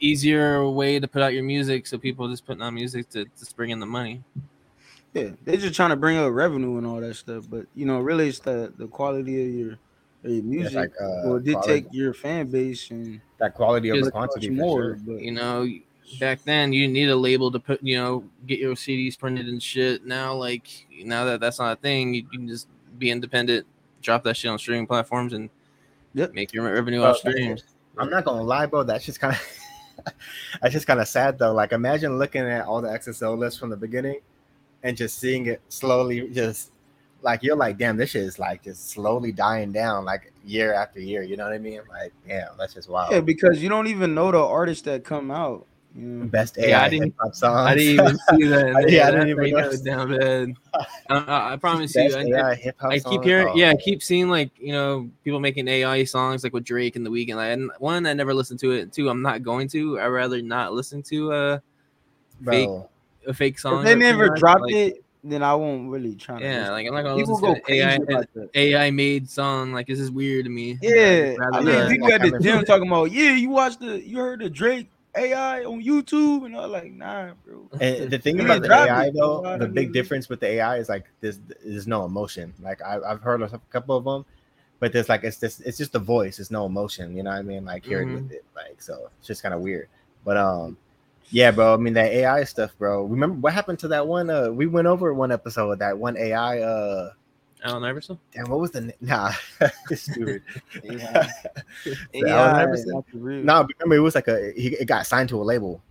[0.00, 3.56] easier way to put out your music, so people just putting out music to just
[3.56, 4.22] bring in the money.
[5.14, 7.44] Yeah, they're just trying to bring up revenue and all that stuff.
[7.48, 9.72] But you know, really, it's the the quality of your,
[10.24, 14.00] of your yeah, music like uh, will dictate your fan base and that quality over
[14.00, 14.82] Just quantity more.
[14.82, 14.98] sure.
[15.06, 15.68] But You know,
[16.18, 19.62] back then you need a label to put, you know, get your CDs printed and
[19.62, 20.06] shit.
[20.06, 20.66] Now, like
[21.04, 23.66] now that that's not a thing, you, you can just be independent,
[24.00, 25.50] drop that shit on streaming platforms, and
[26.14, 26.34] Yep.
[26.34, 27.64] make your revenue Well, off streams.
[27.98, 28.82] I'm not gonna lie, bro.
[28.82, 30.14] That's just kind of
[30.62, 31.52] That's just kind of sad though.
[31.52, 34.20] Like imagine looking at all the XXL lists from the beginning
[34.82, 36.70] and just seeing it slowly just
[37.22, 40.98] like you're like, damn, this shit is like just slowly dying down like year after
[41.00, 41.22] year.
[41.22, 41.80] You know what I mean?
[41.88, 43.12] Like, damn, that's just wild.
[43.12, 45.66] Yeah, because you don't even know the artists that come out.
[45.94, 46.24] You know?
[46.26, 47.68] Best Yeah, I AI didn't- hip hop songs.
[47.70, 48.86] I didn't even see that.
[48.88, 49.74] Yeah, I didn't even know notice.
[49.74, 50.52] it's down bad.
[51.10, 52.04] I, I, I promise you.
[52.04, 54.72] Best I, AI hip hop I keep hearing, Oh, yeah, I keep seeing like you
[54.72, 57.36] know people making AI songs like with Drake and the Weeknd.
[57.36, 58.92] Like, and one, I never listened to it.
[58.92, 60.00] Two, I'm not going to.
[60.00, 61.58] I rather not listen to uh,
[62.44, 62.88] fake Bro,
[63.26, 63.84] a fake song.
[63.84, 66.38] If they never came dropped like, it, then I won't really try.
[66.38, 66.72] to Yeah, listen.
[66.72, 68.00] like I'm not gonna people listen go to an
[68.54, 68.54] AI.
[68.54, 69.72] AI made song.
[69.72, 70.78] Like this is weird to me.
[70.82, 74.00] Yeah, I'd rather mean, people at the Like, gym talking about, yeah, you watched the,
[74.04, 77.68] you heard the Drake AI on YouTube, and I'm like, nah, bro.
[77.80, 79.14] And the thing Yeah, about the AI it.
[79.14, 79.92] though, I the big know.
[79.92, 82.52] difference with the AI is like there's there's no emotion.
[82.60, 84.24] Like I, I've heard a couple of them,
[84.80, 86.38] but there's like it's just it's just the voice.
[86.38, 87.16] It's no emotion.
[87.16, 87.64] You know what I mean?
[87.64, 88.14] Like hearing Mhm.
[88.14, 89.88] with it, like so it's just kind of weird.
[90.24, 90.76] But um,
[91.32, 91.74] yeah, bro.
[91.74, 93.04] I mean that AI stuff, bro.
[93.04, 94.30] Remember what happened to that one?
[94.30, 96.60] Uh, we went over one episode of that one AI.
[96.60, 97.10] Uh,
[97.64, 98.18] Allen Iverson.
[98.32, 99.32] damn, what was the na- nah?
[99.94, 100.42] stupid.
[100.84, 101.32] AI,
[101.84, 102.92] The Allen AI, Iverson?
[102.92, 103.44] not the real.
[103.44, 105.82] No, but remember it was like a he it got signed to a label,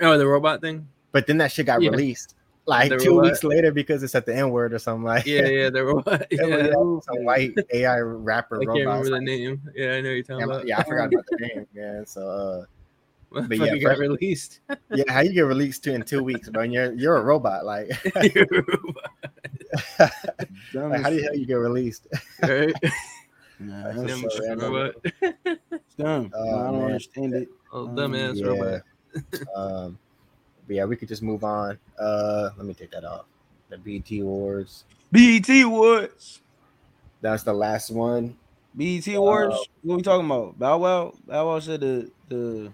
[0.00, 0.88] Oh, the robot thing.
[1.12, 1.90] but then that shit got Yeah.
[1.90, 2.34] released
[2.66, 3.24] like The two robot.
[3.24, 5.26] weeks later because it's at the N word or something like.
[5.26, 6.26] Yeah, yeah, the robot.
[6.30, 6.66] It was, Yeah.
[6.72, 8.86] uh, some white AI rapper I can't robot.
[8.86, 9.62] remember the name.
[9.74, 10.66] Yeah, I know you're talking Yeah, about.
[10.66, 11.66] yeah, I forgot about the name.
[11.74, 12.64] Yeah, so uh,
[13.40, 14.60] but but yeah, yeah, got released.
[14.92, 16.62] yeah, how you get released to in two weeks, bro?
[16.62, 17.64] And you're you're a robot.
[17.64, 17.88] Like,
[20.72, 22.06] Dumb like how as the hell you get released?
[22.42, 22.72] right?
[23.58, 24.72] Nah, That's that's Dumb so shit random.
[24.72, 24.94] robot.
[25.98, 26.30] dumb.
[26.34, 26.84] Oh, I don't man.
[26.84, 27.48] understand it.
[27.72, 28.46] Oh, Um, dumbass yeah.
[28.46, 28.82] robot.
[29.54, 29.98] um,
[30.66, 31.78] but yeah, we could just move on.
[31.98, 33.24] Uh, let me take that off.
[33.68, 34.84] The BT Awards.
[35.10, 36.42] BET Awards.
[37.20, 38.36] That's the last one.
[38.74, 39.56] BET Awards.
[39.82, 40.58] what we talking about?
[40.58, 41.14] Bow Wow.
[41.26, 42.72] Bow Wow said the the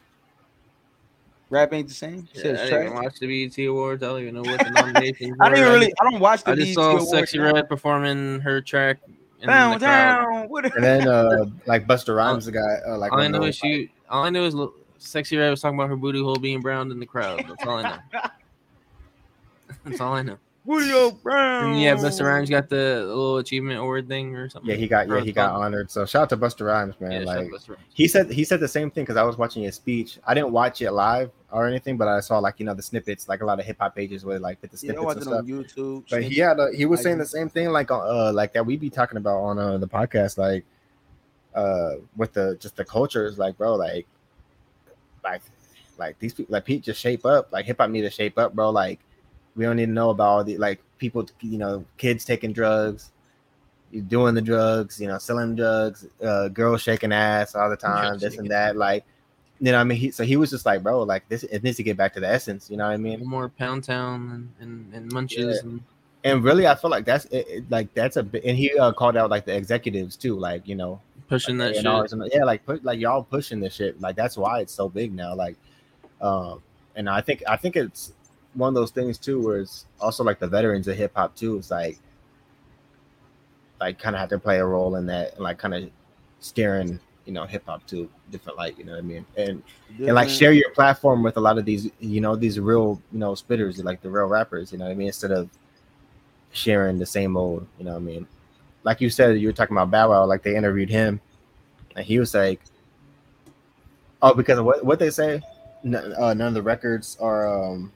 [1.53, 2.29] rap ain't the same.
[2.33, 4.03] He Yeah, said I it's didn't even watch the BET Awards.
[4.03, 5.55] I don't even know what the nominations I were.
[5.55, 5.93] didn't really.
[6.01, 7.13] I don't watch the I just BET saw Awards.
[7.13, 8.99] Sexyy Red performing her track.
[9.07, 9.81] in the Down, crowd.
[9.81, 10.49] down.
[10.49, 10.65] What?
[10.75, 13.91] And then uh, like Busta Rhymes got uh, like All I know of is she.
[14.09, 14.55] All I know is
[14.99, 17.45] Sexyy Red was talking about her booty hole being brown in the crowd.
[17.49, 17.99] That's all I know.
[19.85, 20.39] That's all I know.
[20.65, 21.73] Julio Brown.
[21.73, 24.71] And yeah, Busta Rhymes got the little achievement award thing or something.
[24.71, 25.91] Yeah, he got yeah he got honored.
[25.91, 27.13] So shout out to Busta Rhymes, man.
[27.13, 27.81] Yeah, shout out like Busta Rhymes.
[27.93, 30.19] he said he said the same thing because I was watching his speech.
[30.27, 33.29] I didn't watch it live or anything, but I saw like you know the snippets,
[33.29, 35.25] like a lot of hip hop pages where like put the Yeah, snippets watched and
[35.27, 35.41] stuff.
[35.41, 36.05] on YouTube.
[36.11, 38.77] But he had a, he was saying the same thing like uh like that we
[38.77, 40.65] be talking about on uh, the podcast like
[41.55, 44.07] uh with the just the cultures like bro like
[45.23, 45.43] like
[45.99, 48.55] like these people like Pete just shape up like hip hop need to shape up
[48.55, 48.99] bro like
[49.55, 53.11] we don't need to know about all the like people you know kids taking drugs
[53.91, 58.19] you doing the drugs you know selling drugs uh girls shaking ass all the time
[58.19, 59.05] this and that like
[59.63, 61.77] you know I mean he so he was just like bro like this it needs
[61.79, 64.69] to get back to the essence you know what I mean more Pound Town and,
[64.93, 65.61] and, and Munches.
[65.61, 65.81] And,
[66.25, 68.93] and really i feel like that's it, it- like that's a bit and he uh,
[68.93, 71.87] called out like the executives too like you know pushing that shit.
[71.87, 75.13] A&Rs yeah like put like y'all pushing this shit like that's why it's so big
[75.15, 75.57] now like
[76.21, 76.63] um
[76.95, 78.13] and i think i think it's
[78.55, 81.71] one of those things too where it's also like the veterans of hip-hop too it's
[81.71, 81.99] like
[83.81, 85.91] like kind of have to play a role in that and like kind of
[86.41, 89.63] steering you know hip-hop to different light you know what i mean and
[90.07, 93.19] and like share your platform with a lot of these you know these real you
[93.19, 95.49] know spitters like the real rappers you know what i mean instead of
[96.51, 98.27] sharing the same old you know what i mean
[98.83, 101.21] like you said you were talking about bow wow like they interviewed him
[101.97, 102.61] and he was like
[104.23, 105.41] oh because of what what they say
[105.85, 107.93] N- uh, none of the records are um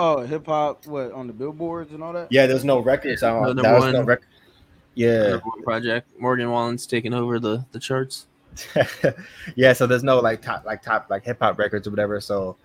[0.00, 0.86] Oh, hip hop.
[0.86, 2.28] What on the billboards and all that?
[2.30, 4.18] yeah there's no records Yeah, on no that number was no one.
[4.98, 6.10] Yeah project.
[6.18, 8.26] Morgan Wallen's taking over the, the charts.
[9.56, 12.20] yeah, so there's no like top like top like hip hop records or whatever.
[12.20, 12.56] So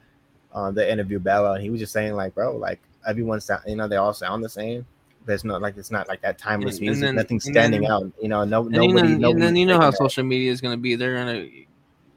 [0.53, 3.61] um they interviewed Bow Wow and he was just saying like, bro, like everyone sound
[3.67, 4.85] you know, they all sound the same.
[5.25, 7.91] There's no like it's not like that timeless And- and music, then- nothing's standing then-
[7.91, 8.11] out.
[8.21, 9.97] You know, no And, nobody, you know, and then you know how that.
[9.97, 10.95] social media is going to be.
[10.95, 11.65] They're going to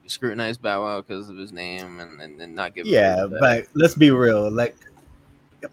[0.09, 2.87] scrutinize Bow Wow because of his name and, and, and not give.
[2.87, 4.51] Yeah, but let's be real.
[4.51, 4.75] Like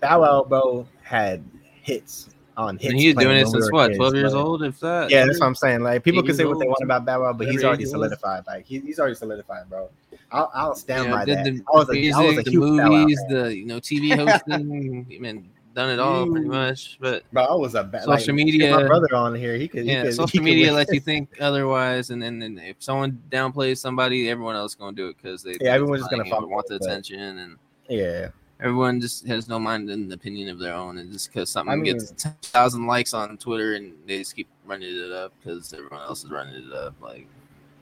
[0.01, 1.43] Bow Wow, bro, had
[1.81, 2.91] hits on hits.
[2.91, 5.09] and he's doing it since what, kids, 12 years like- old, if that.
[5.09, 5.81] Yeah, that's what I'm saying.
[5.81, 7.95] Like people can say what they want about Bow Wow, but he's already age he
[7.95, 8.09] was.
[8.09, 8.43] solidified.
[8.47, 9.89] Like he, he's already solidified, bro.
[10.31, 11.43] I'll, I'll stand Yeah, by did that.
[11.45, 13.65] the, I was the I was a music, the huge Bow Wow movies, the you
[13.65, 14.53] know TV hosting.
[14.53, 16.97] I mean, done it all pretty much.
[16.99, 19.83] But Bro, I was a ba- Social like, media- My brother on here, he could.
[19.85, 22.75] he yeah, could- he social could media lets you think otherwise, and then and if
[22.79, 26.23] someone downplays somebody, everyone else going to do it because they Yeah, everyone's just gonna
[26.23, 27.57] money and fuck want the but- attention, and
[27.89, 28.29] Yeah,
[28.63, 31.75] everyone just has no mind and opinion of their own, and just because something I
[31.75, 35.71] mean- gets ten thousand likes on Twitter, and they just keep running it up because
[35.73, 36.95] everyone else is running it up.
[37.01, 37.27] Like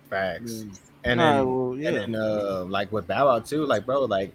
[0.10, 0.66] Facts.
[1.04, 1.88] And Nah, then, well, yeah.
[1.90, 4.34] and then uh, like with Bow Wow too, like bro, like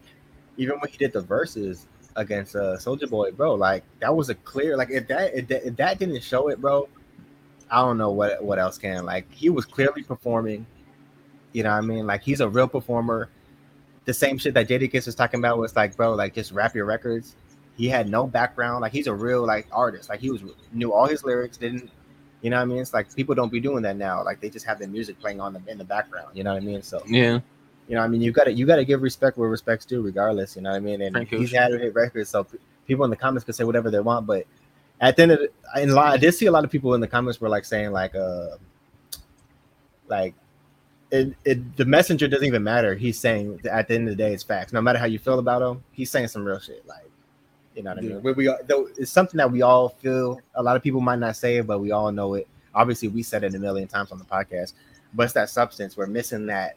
[0.57, 4.35] even when he did the verses against uh Soulja Boy, bro, like that was a
[4.35, 6.89] clear like if that if that, if that didn't show it, bro,
[7.71, 9.05] I don't know what what else can.
[9.05, 10.65] Like he was clearly performing.
[11.53, 12.07] You know what I mean?
[12.07, 13.29] Like he's a real performer.
[14.07, 16.87] The same shit that Jadakiss was talking about was like, bro, like just rap your
[16.87, 17.37] records.
[17.77, 18.81] He had no background.
[18.81, 20.09] Like he's a real like artist.
[20.09, 20.42] Like he was
[20.73, 21.57] knew all his lyrics.
[21.59, 21.90] Didn't
[22.40, 22.79] you know what I mean?
[22.79, 24.25] It's like people don't be doing that now.
[24.25, 26.29] Like they just have the music playing on them in the background.
[26.35, 26.83] You know what I mean?
[26.83, 27.40] So Yeah.
[27.88, 30.01] you know, I mean, you got to you got to give respect where respect's due,
[30.03, 30.57] regardless.
[30.57, 31.03] You know what I mean?
[31.03, 32.47] And Frank he's had a hit record, so
[32.87, 34.27] people in the comments can say whatever they want.
[34.27, 34.47] But
[35.01, 37.01] at the end of the, in line, I did see a lot of people in
[37.01, 38.57] the comments were like saying like, uh,
[40.09, 40.35] like,
[41.11, 42.95] it, it the messenger doesn't even matter.
[42.95, 44.73] He's saying that at the end of the day, it's facts.
[44.73, 46.87] No matter how you feel about him, he's saying some real shit.
[46.87, 47.09] Like,
[47.75, 48.14] you know what I Yeah.
[48.14, 48.23] mean?
[48.23, 50.40] We, we though it's something that we all feel.
[50.55, 52.49] A lot of people might not say it, but we all know it.
[52.75, 54.73] Obviously, we said it a million times on the podcast.
[55.14, 55.97] But it's that substance.
[55.97, 56.77] We're missing that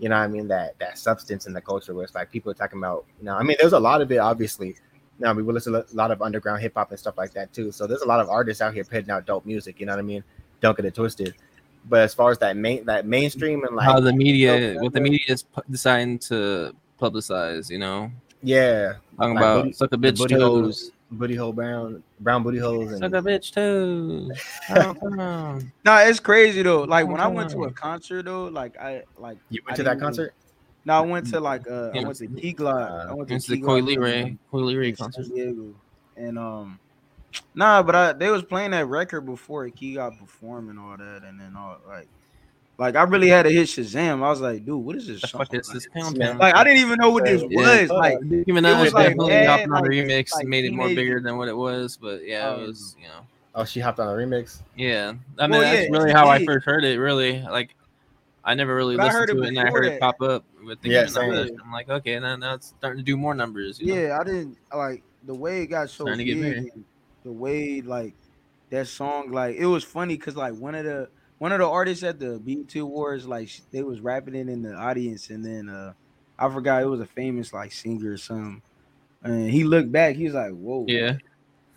[0.00, 2.50] you know what I mean that that substance in the culture where it's like people
[2.50, 4.74] are talking about you know I mean there's a lot of it obviously
[5.18, 7.70] now we listen to a lot of underground hip hop and stuff like that too
[7.70, 9.98] so there's a lot of artists out here putting out dope music you know what
[9.98, 10.24] I mean
[10.62, 11.34] don't get it twisted
[11.88, 14.92] but as far as that main that mainstream and like How the media, dope what
[14.92, 18.10] the media is pu- deciding to publicize, you know,
[18.42, 22.42] yeah talking Like about booty- suck a bitch booty toes, holes booty hole brown brown
[22.42, 24.30] booty holes and suck a bitch toes.
[24.70, 25.72] Oh, come on.
[25.84, 26.84] Nah, it's crazy though.
[26.84, 29.82] Like when I went to a concert though, like I like you I went to
[29.84, 30.34] that concert
[30.84, 32.90] No, I went to like uh, I went to Key Glide.
[33.08, 35.24] I went to It's the Key Coi Glide Leray, Coi Leray in concert.
[35.26, 35.74] San Diego,
[36.16, 36.78] and um,
[37.54, 41.38] nah, but I they was playing that record before he got performing all that, and
[41.40, 42.08] then all like,
[42.78, 44.22] like I really had to hit Shazam.
[44.22, 45.40] I was like, dude, what is this song?
[45.40, 46.38] fuck is this Pound Town?
[46.38, 47.80] Like I didn't even know what this Yeah.
[47.82, 47.90] was.
[47.90, 50.48] Like Nicki it Minaj was, like, definitely mad, hopped on like- a remix like and
[50.50, 53.08] made it more teenage- bigger than what it was, but yeah, it Um, was, you
[53.08, 55.12] know, oh she hopped on a remix yeah.
[55.38, 56.98] I mean, Well, that's really she how I first heard it.
[56.98, 57.74] Really, like,
[58.42, 59.92] I never really But listened heard it to it, and I heard that.
[59.96, 61.48] it pop up with Nicki Yeah, Minaj.
[61.48, 61.60] same.
[61.62, 63.78] I'm like, okay, now, now it's starting to do more numbers.
[63.78, 64.00] You know?
[64.00, 66.72] yeah, I didn't like the way it got so Starting to get big.
[67.24, 67.30] Bigger.
[67.30, 68.14] and The way like
[68.70, 72.04] that song, like it was funny because like one of the one of the artists
[72.04, 75.92] at the BET Awards, like they was rapping it in the audience, and then uh
[76.38, 78.62] I forgot it was a famous like singer or something.
[79.22, 81.16] And he looked back, he was like, "Whoa!" yeah.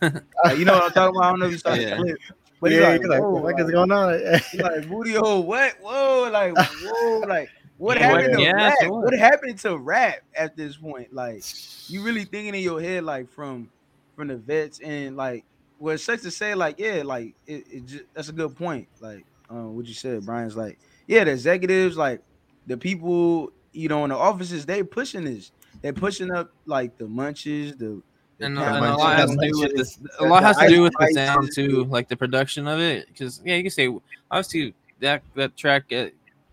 [0.46, 1.24] Like, you know what I'm talking about?
[1.26, 1.96] I don't know if you saw Yeah.
[1.98, 2.18] the clip,
[2.62, 5.14] but he's yeah like, you're like "Whoa!" what is like- going on He's like booty
[5.14, 5.74] hole, what?
[5.82, 8.78] Whoa, like whoa, like what Yeah, happened to yeah, rap?
[8.82, 9.02] sure.
[9.04, 11.14] What happened to rap at this point?
[11.14, 11.44] Like
[11.88, 13.70] you really thinking in your head like from
[14.16, 15.44] from the vets and like
[15.80, 18.88] well it's such to say like yeah like it, it just that's a good point
[19.00, 22.22] like um what you said Brian's like yeah the executives like
[22.68, 27.08] the people you know in the offices they pushing this they pushing up like the
[27.08, 28.02] munches the,
[28.38, 29.98] the And, and a lot has to do with this.
[30.20, 33.08] A the- lot has to do with the sound too, like the production of it.
[33.08, 33.94] Because yeah, you can say
[34.32, 36.08] obviously that that track uh,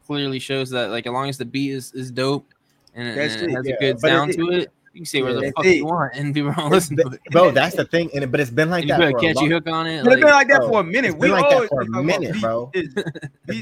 [0.07, 2.47] clearly shows that like as long as the beat is, is dope
[2.95, 3.75] and, it- and it it, has yeah.
[3.75, 5.77] a good But it- sound to it, you can say where Yeah, the fuck it.
[5.77, 7.21] you want, and people don't listen to it.
[7.31, 9.21] bro that's the thing and but it's been like And you that a for a
[9.21, 10.05] catchy long- hook on it.
[10.05, 11.09] But it's been like that bro, for a minute.
[11.11, 12.71] it's We like that for a minute, bro.
[12.75, 12.95] It's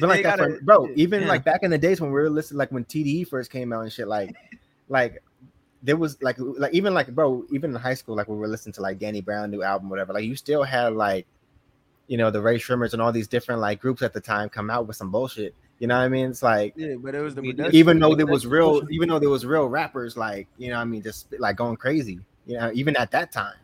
[0.00, 0.88] been like that for bro.
[0.94, 1.28] Even Yeah.
[1.28, 3.82] like back in the days when we were listening, like when TDE first came out
[3.82, 4.34] and shit, like,
[4.88, 5.22] like
[5.82, 8.72] there was like, like even like bro, even in high school, like we were listening
[8.74, 10.12] to like Danny Brown new album, whatever.
[10.12, 11.26] Like you still had like,
[12.06, 14.70] you know, the Rae Sremmurds and all these different like groups at the time come
[14.70, 15.54] out with some bullshit.
[15.78, 16.30] You know what I mean?
[16.30, 17.74] It's like Yeah, but it was the production.
[17.74, 20.82] even though there was real, even though there was real rappers, like you know, what
[20.82, 22.18] I mean, just like going crazy.
[22.46, 23.54] You know, even at that time.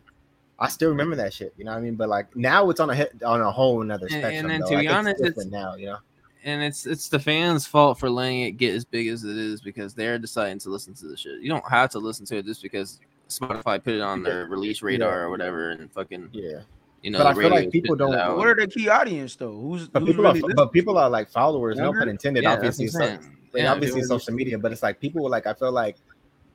[0.57, 1.95] I still remember that shit, you know what I mean?
[1.95, 4.67] But like now it's on a hit on a whole another And- and then though.
[4.69, 5.97] to Like, be honest, it's- now, you know.
[6.45, 9.59] and it's it's the fans' fault for letting it get as big as it is
[9.59, 11.41] because they're deciding to listen to the shit.
[11.41, 14.81] You don't have to listen to it just because Spotify put it on their release
[14.81, 16.59] radar or whatever, and fucking Yeah.
[17.05, 17.19] You know.
[17.19, 18.35] But I feel like people don't- out.
[18.37, 19.51] What are the key audience though?
[19.63, 20.55] Who's But who's people really are listening?
[20.55, 22.85] but people are like followers, no pun intended, Yeah, obviously.
[22.87, 23.19] that's I'm So, saying.
[23.53, 25.97] like, Yeah, obviously people- social media, but it's like people like I feel like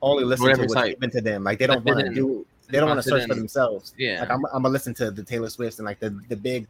[0.02, 0.94] only listen Whatever to what's site.
[0.96, 1.44] given to them.
[1.44, 3.94] Like they don't want to do they don't want to search for themselves.
[3.98, 4.20] Yeah.
[4.20, 6.66] Like I'm I'm gonna listen to the Taylor Swifts and like the the big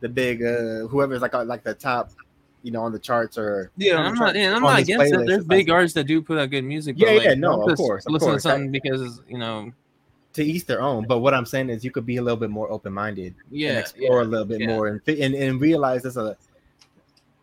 [0.00, 2.10] the big uh whoever's like like the top,
[2.62, 4.36] you know, on the charts or Yeah, I'm not, chart.
[4.36, 5.26] and I'm not this against it.
[5.26, 6.96] There's big artists that do put out good music.
[6.98, 8.42] Yeah, but, like, yeah, no, don't of course, of listen course.
[8.44, 9.72] to something because you know,
[10.34, 11.06] to each their own.
[11.06, 13.70] But what I'm saying is you could be a little bit more open minded yeah,
[13.70, 14.68] and explore a little bit yeah.
[14.68, 16.36] more and, and and realize there's a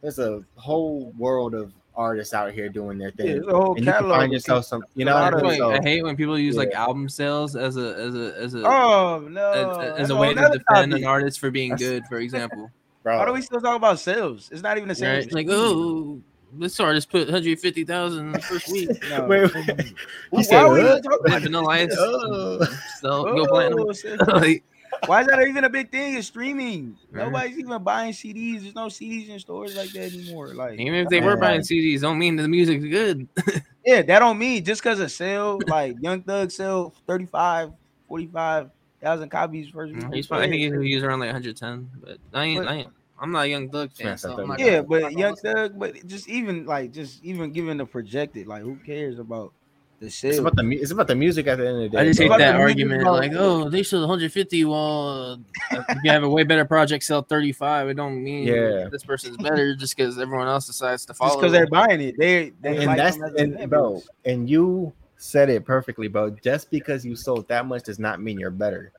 [0.01, 3.27] there's a whole world of artists out here doing their thing.
[3.27, 5.57] there's a whole and you can find yourself some, you know, what I mean?
[5.57, 8.63] So- I hate when people use like album sales as a as a as a.
[8.65, 9.79] Oh no!
[9.79, 10.93] as, as a a way to defend topic.
[10.93, 12.71] an artist for being That's- good, for example.
[13.03, 13.17] bro.
[13.17, 14.49] Why do we still talk about sales?
[14.51, 15.15] It's not even the same.
[15.15, 15.31] Right?
[15.31, 16.21] Like, oh,
[16.59, 18.89] this artist put 150,000 the first week.
[19.09, 19.25] No.
[19.27, 19.93] Wait, wait.
[20.29, 22.65] Why He said, are we talking about Vanilla Ice, Oh.
[23.01, 23.79] so go platinum.
[24.27, 24.53] Oh,
[25.07, 26.15] Why is that even a big thing?
[26.15, 26.95] It's streaming.
[27.11, 27.17] Mhm.
[27.17, 28.61] Nobody's even buying CDs.
[28.61, 30.53] There's no CDs in stores like that anymore.
[30.53, 31.39] Like Even if they were Man.
[31.39, 33.27] buying CDs, don't mean the music's good.
[33.87, 37.71] Yeah, that don't mean just because a sale like Young Thug sell 35,
[38.07, 40.03] 45,000 copies first week.
[40.11, 42.89] He's probably, I think he's, he's around like 110, but I ain't, I ain't
[43.19, 44.17] I'm not a young Thug fan.
[44.17, 47.77] So I'm not yeah, gonna- but Young Thug, but just even like just even given
[47.77, 49.53] the projected, like who cares about
[50.01, 50.31] the shit?
[50.31, 51.97] It's about the mu- it's about the music at the end of the day.
[51.97, 53.03] I just hate that the music argument.
[53.03, 54.65] Like, oh, they sold 150.
[54.65, 55.41] Well,
[55.71, 57.87] uh, if you have a way better project, sell 35.
[57.89, 58.89] It don't mean Yeah.
[58.91, 61.29] this person's better just because everyone else decides to follow.
[61.31, 64.03] just because they're buying it, they they and like that's them as a and bro,
[64.25, 66.31] and you said it perfectly, bro.
[66.31, 68.91] Just because you sold that much does not mean you're better,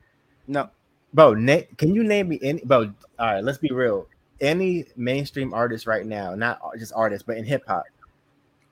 [0.47, 0.71] No,
[1.13, 1.33] bro.
[1.33, 2.93] Na- can you name me any, bro?
[3.19, 4.07] All right, let's be real.
[4.41, 7.83] Any mainstream artist right now, not just artists, but in hip hop,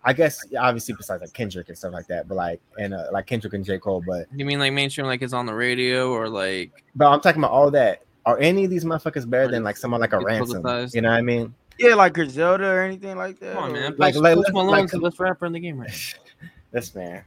[0.03, 3.25] I guess obviously besides like Kendrick and stuff like that, but like and uh, like
[3.25, 6.29] Kendrick and J Cole, but You mean like mainstream, like it's on the radio or
[6.29, 8.03] like bro, I'm talking about all that.
[8.27, 10.61] Are any of these motherfuckers better than like someone like a it's Ransom?
[10.63, 10.95] publicized.
[10.95, 11.53] You know what I mean?
[11.79, 13.53] yeah, like Griselda or anything like that.
[13.55, 13.95] come on, man?
[13.97, 16.47] Like- Post, like- Post like- Malone's like- the best rapper in the game right now.
[16.71, 17.23] This man,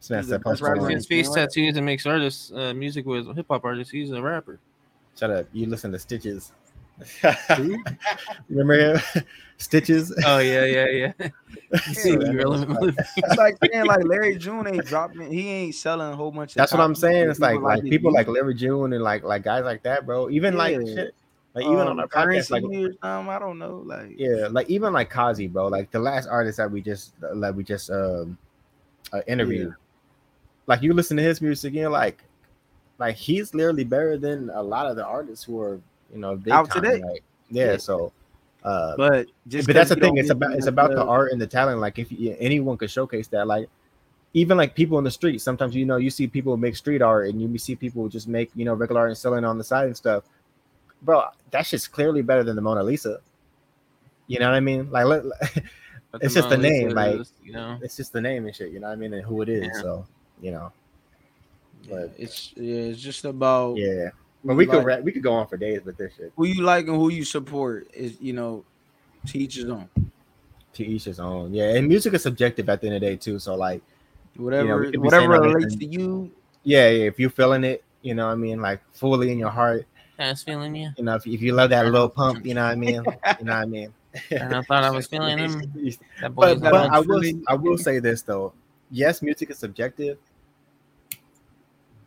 [0.00, 0.94] this man He's the said best Post rapper He Malone.
[0.94, 3.92] has face tattoos and makes artists uh, music with hip hop artists.
[3.92, 4.58] He's a rapper.
[5.18, 5.46] Shut up.
[5.52, 6.52] You listen to Stitches.
[8.48, 9.00] Remember him?
[9.58, 10.12] Stitches?
[10.26, 11.12] Oh yeah, yeah, yeah.
[12.04, 12.12] Yeah.
[12.14, 12.96] irrelevant.
[13.16, 15.30] It's like saying like Larry June ain't dropping.
[15.32, 16.52] He ain't selling a whole bunch.
[16.52, 17.30] Of That's what I'm saying.
[17.30, 18.28] It's like people like his people like.
[18.28, 20.30] Larry June and like like guys like that, bro.
[20.30, 21.14] Even like shit.
[21.54, 23.82] Like even on Um, our podcast, like Currency or I don't know.
[23.84, 25.66] Like yeah, like even like Kazi, bro.
[25.68, 28.38] Like the last artist that we just like we just um
[29.12, 29.74] uh, interviewed.
[30.66, 32.22] Like you listen to his music, and you're like,
[32.98, 35.80] like he's literally better than a lot of the artists who are
[36.12, 37.02] you know big Out time, today.
[37.02, 37.76] Like, yeah, Yeah.
[37.78, 38.12] so.
[38.62, 40.18] Uh, but just but that's the thing.
[40.18, 41.80] It's about it's about the the- art and the talent.
[41.80, 43.68] Like if you, anyone could showcase that, like
[44.34, 45.40] even like people in the street.
[45.40, 48.50] Sometimes you know you see people make street art, and you see people just make
[48.54, 50.24] you know regular art and selling on the side and stuff.
[51.02, 53.20] Bro, that shit's clearly better than the Mona Lisa.
[54.26, 54.90] You know what I mean?
[54.90, 55.24] Like, let-
[56.12, 57.78] But It's just the Mona Lisa name, like- is, you know.
[57.82, 58.72] it's just the name and shit.
[58.72, 59.14] You know what I mean?
[59.14, 59.70] And who it is.
[59.74, 59.80] Yeah.
[59.80, 60.06] So
[60.40, 60.72] you know,
[61.88, 64.10] But it's yeah, it's just about yeah.
[64.44, 66.32] But we you could like, ra- we could go on for days with this shit.
[66.36, 68.64] who you like and who you support is you know
[69.26, 69.88] to each his own.
[70.74, 71.52] To each his own.
[71.52, 73.38] Yeah, and music is subjective at the end of the day too.
[73.38, 73.82] So like,
[74.36, 76.30] Whatever we could be whatever relates to you.
[76.62, 79.50] yeah, yeah if you're feeling it, you know what I mean, like fully in your
[79.50, 79.86] heart.
[80.18, 80.90] Ass feeling you.
[80.96, 83.02] You know, if, if you love that little pump, you know what I mean.
[83.38, 83.92] You know what I mean.
[84.30, 85.60] And I thought I was feeling him.
[86.20, 87.22] That but but I will.
[87.48, 88.52] I will say this though.
[88.90, 90.18] Yes, music is subjective,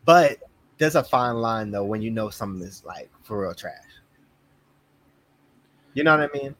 [0.05, 0.37] but
[0.77, 3.73] there's a fine line though when you know something is like for real trash.
[5.93, 6.55] You know what I mean?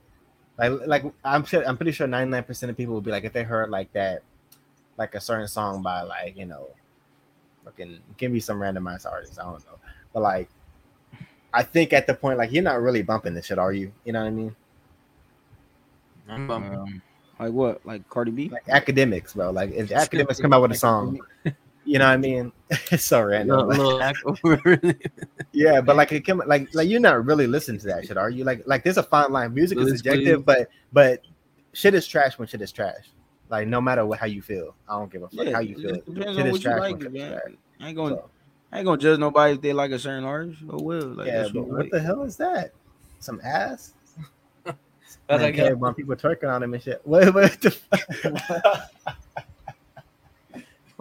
[0.58, 3.44] Like like I'm sure I'm pretty sure 99% of people would be like if they
[3.44, 4.24] heard like that,
[4.98, 6.70] like a certain song by like you know,
[7.66, 9.40] fucking give me some randomized artists.
[9.40, 9.80] I don't know,
[10.14, 10.50] but like.
[11.56, 13.94] I think at the point, like you're not really bumping this shit, are you?
[14.06, 14.56] You know what I mean?
[16.28, 16.76] I'm bumping.
[16.80, 17.02] Um,
[17.40, 17.86] like what?
[17.86, 18.50] Like Cardi B?
[18.50, 19.52] like academics, bro.
[19.52, 21.20] Like if academics come out with a song,
[21.86, 22.52] you know what I mean?
[22.92, 23.68] it's so random.
[23.68, 24.02] Little, little
[24.84, 25.04] act
[25.52, 28.30] yeah, but like it come like like you're not really listening to that shit, are
[28.30, 28.44] you?
[28.44, 29.54] Like like there's a fine line.
[29.54, 31.22] Music is subjective, but but
[31.74, 33.12] shit is trash when shit is trash.
[33.50, 35.76] Like no matter what how you feel, I don't give a fuck Yeah, how you
[35.76, 35.96] feel.
[35.96, 37.40] depends Shit on is what you trash like, when man.
[37.80, 38.30] I ain't gonna So,
[38.72, 40.60] I ain't gonna judge nobody if they like a certain artist.
[40.70, 41.92] Oh well, like yeah, but what like.
[41.92, 42.72] the hell is that?
[43.20, 43.94] Some ass?
[44.66, 44.78] That's
[45.30, 47.02] like care a- about people twerking on him and shit.
[47.04, 48.90] What, what the fuck?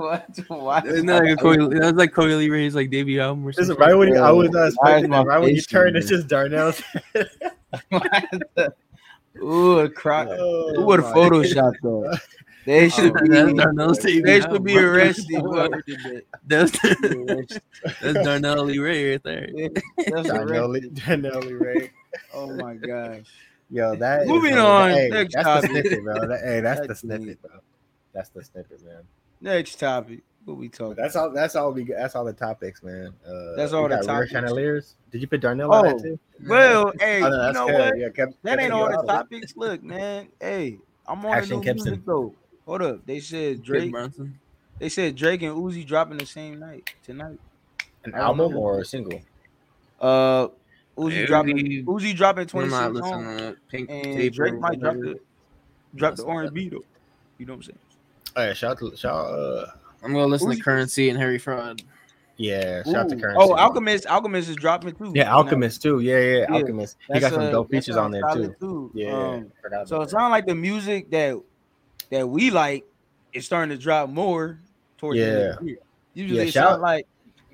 [0.03, 0.39] What?
[0.49, 0.81] Why?
[0.85, 3.77] Isn't that like a Coily, that's like Coi Leray's like debut album or something.
[3.77, 5.27] right when you, I was not Why is expecting that.
[5.27, 6.83] Right when you turn, it's just Darnell's.
[9.43, 10.29] Ooh, a croc.
[10.31, 12.19] Oh, Who would have my photoshopped?
[12.65, 13.29] They should Oh, be.
[13.29, 15.41] that's Darnell's debut They should be arrested.
[15.41, 16.25] Whoever did that.
[16.47, 17.59] That's, Be
[18.03, 19.49] that's Darnell Lee Ray right there.
[19.97, 20.95] That's Darnell, arrested.
[21.07, 21.91] Darnell Lee Ray.
[22.35, 23.27] Oh my gosh.
[23.71, 25.71] Yo, that Moving uh, on, Hey, next that's topic.
[25.73, 26.27] the snippet, bro.
[26.29, 27.51] That- hey, that's the snippet, bro.
[28.13, 29.03] That's the snippet, man.
[29.43, 30.23] Next topic.
[30.45, 30.97] What we But talking?
[31.03, 31.31] that's all.
[31.33, 31.83] That's all we.
[31.83, 31.97] got.
[31.99, 33.13] That's all the topics, man.
[33.27, 34.31] Uh, That's all the got topics.
[34.31, 34.95] Chandeliers.
[35.11, 36.19] Did you put Darnell on Oh, that too?
[36.49, 37.75] Well, hey, Oh, no, you that's know good.
[37.91, 37.99] what?
[37.99, 39.13] Yeah, kept, That ain't all the topics.
[39.13, 39.57] topics.
[39.57, 40.29] Look, man.
[40.41, 41.91] Hey, I'm on Action the new Kempson.
[41.91, 42.35] music though.
[42.67, 43.05] Hold up.
[43.07, 44.11] They said Drake Drake.
[44.79, 47.39] They said Drake and Uzi dropping the same night tonight.
[48.05, 48.59] An album know.
[48.59, 49.23] or a single?
[50.01, 50.49] Uh,
[50.97, 51.57] Uzi Hey, dropping.
[51.57, 54.81] Uzi- Uzi dropping I'm 26 not songs, listening to that Pink and Drake or might
[54.81, 55.19] drop the
[55.95, 56.85] drop the Listen to R and B though.
[57.39, 57.79] You know what I'm saying?
[58.37, 59.27] Oh yeah, shout out to shout.
[59.27, 59.67] Uh,
[60.03, 61.83] I'm gonna listen to Currency and Harry Fraud.
[62.37, 63.39] yeah, shout out to Currency.
[63.41, 64.07] Oh, Alchemist.
[64.07, 65.13] Alchemist is dropping too.
[65.15, 66.01] Yeah, Alchemist too.
[66.01, 66.97] Yeah, yeah, Yeah, Alchemist.
[67.07, 68.55] He That's, got some dope features on there too.
[68.59, 68.91] too.
[68.95, 69.13] Yeah.
[69.13, 71.41] Um, so about it sounds like the music that
[72.11, 72.85] that we like
[73.33, 74.59] is starting to drop more
[74.99, 75.79] towards the end of the year.
[76.15, 77.07] Usually Yeah, it shout- sounds like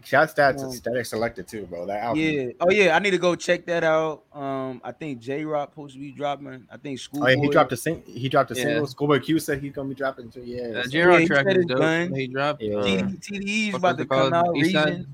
[0.08, 1.84] Shouts out to Um, Statik Selektah too, bro.
[1.84, 2.22] That album.
[2.22, 2.46] Yeah.
[2.60, 4.22] Oh yeah, I need to go check that out.
[4.32, 6.66] Um, I think Jay Rock supposed to be dropping.
[6.72, 7.24] I think School.
[7.24, 8.62] Oh, yeah, he dropped a sing- he dropped a Yeah.
[8.64, 8.86] single.
[8.86, 10.40] Schoolboy Q said he's gonna be dropping too.
[10.44, 10.80] Yeah.
[10.80, 11.78] Uh, Jay Rock he track is dope.
[11.78, 12.14] done.
[12.14, 12.62] He dropped.
[12.62, 12.76] Yeah.
[12.76, 14.32] uh, TD, TDE's about to it come called?
[14.32, 14.56] out.
[14.56, 15.06] East Side?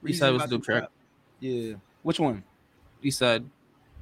[0.00, 0.32] Reason.
[0.32, 0.78] Was about a dope to track.
[0.80, 0.92] drop.
[1.40, 1.74] Yeah.
[2.02, 2.42] Which one?
[3.02, 3.44] East Side.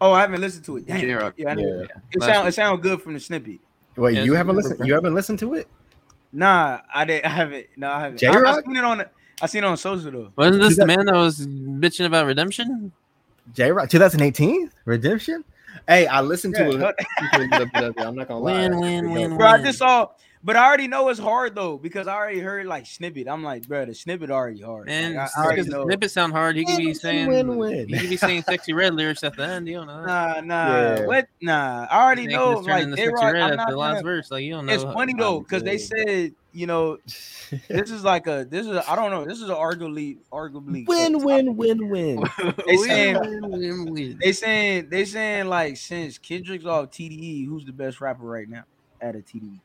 [0.01, 0.87] Oh, I haven't listened to it.
[0.87, 1.01] Damn.
[1.01, 1.35] Jay Rock.
[1.37, 1.65] Yeah, Yeah.
[1.65, 3.59] It Last sound it sound good from the snippet.
[3.97, 4.87] Wait, you haven't listened?
[4.87, 5.67] You haven't listened to it?
[6.33, 7.25] Nah, I didn't.
[7.25, 7.67] I haven't.
[7.77, 8.23] No, I haven't.
[8.23, 8.65] I, I Jay Rock?
[8.65, 8.99] seen it on.
[8.99, 9.11] the-
[9.43, 10.32] I seen it on social though.
[10.37, 12.93] Wasn't this the man that was bitching about redemption?
[13.55, 15.45] Jay Rock 2018 Redemption.
[15.87, 16.97] Hey, I listened to Yeah, it.
[17.34, 18.01] a little bit of it.
[18.03, 18.53] I'm not gonna lie.
[18.53, 19.39] Win, That's win, win, dope.
[19.39, 20.09] Bro, I just saw,
[20.47, 23.27] but I already know it's hard though because I already heard like snippet.
[23.29, 24.89] I'm like, bro, the snippet already hard.
[24.89, 25.85] And Like, I, I already because know.
[25.87, 26.55] snippets sound hard.
[26.57, 27.89] He could be saying win, win.
[27.89, 29.67] he could be saying Sexyy Red lyrics at the end.
[29.67, 30.07] You don't know.
[30.07, 30.47] that.
[30.47, 31.07] Nah, nah, Yeah.
[31.07, 31.27] what?
[31.43, 32.47] Nah, I already They know.
[32.47, 34.31] can just turn Like, into J sexy Rock, red at not the last gonna, verse.
[34.31, 34.73] Like you don't know.
[34.73, 36.99] It's funny though because they said, you know,
[37.69, 40.87] this is like a, this is, a, I don't know, this is an arguably, arguably
[40.87, 42.25] Win, win, win, win.
[42.67, 44.19] They saying- Win, win, win.
[44.23, 48.63] They saying, they saying like since Kendrick's off TDE, who's the best rapper right now
[49.01, 49.59] at a TDE?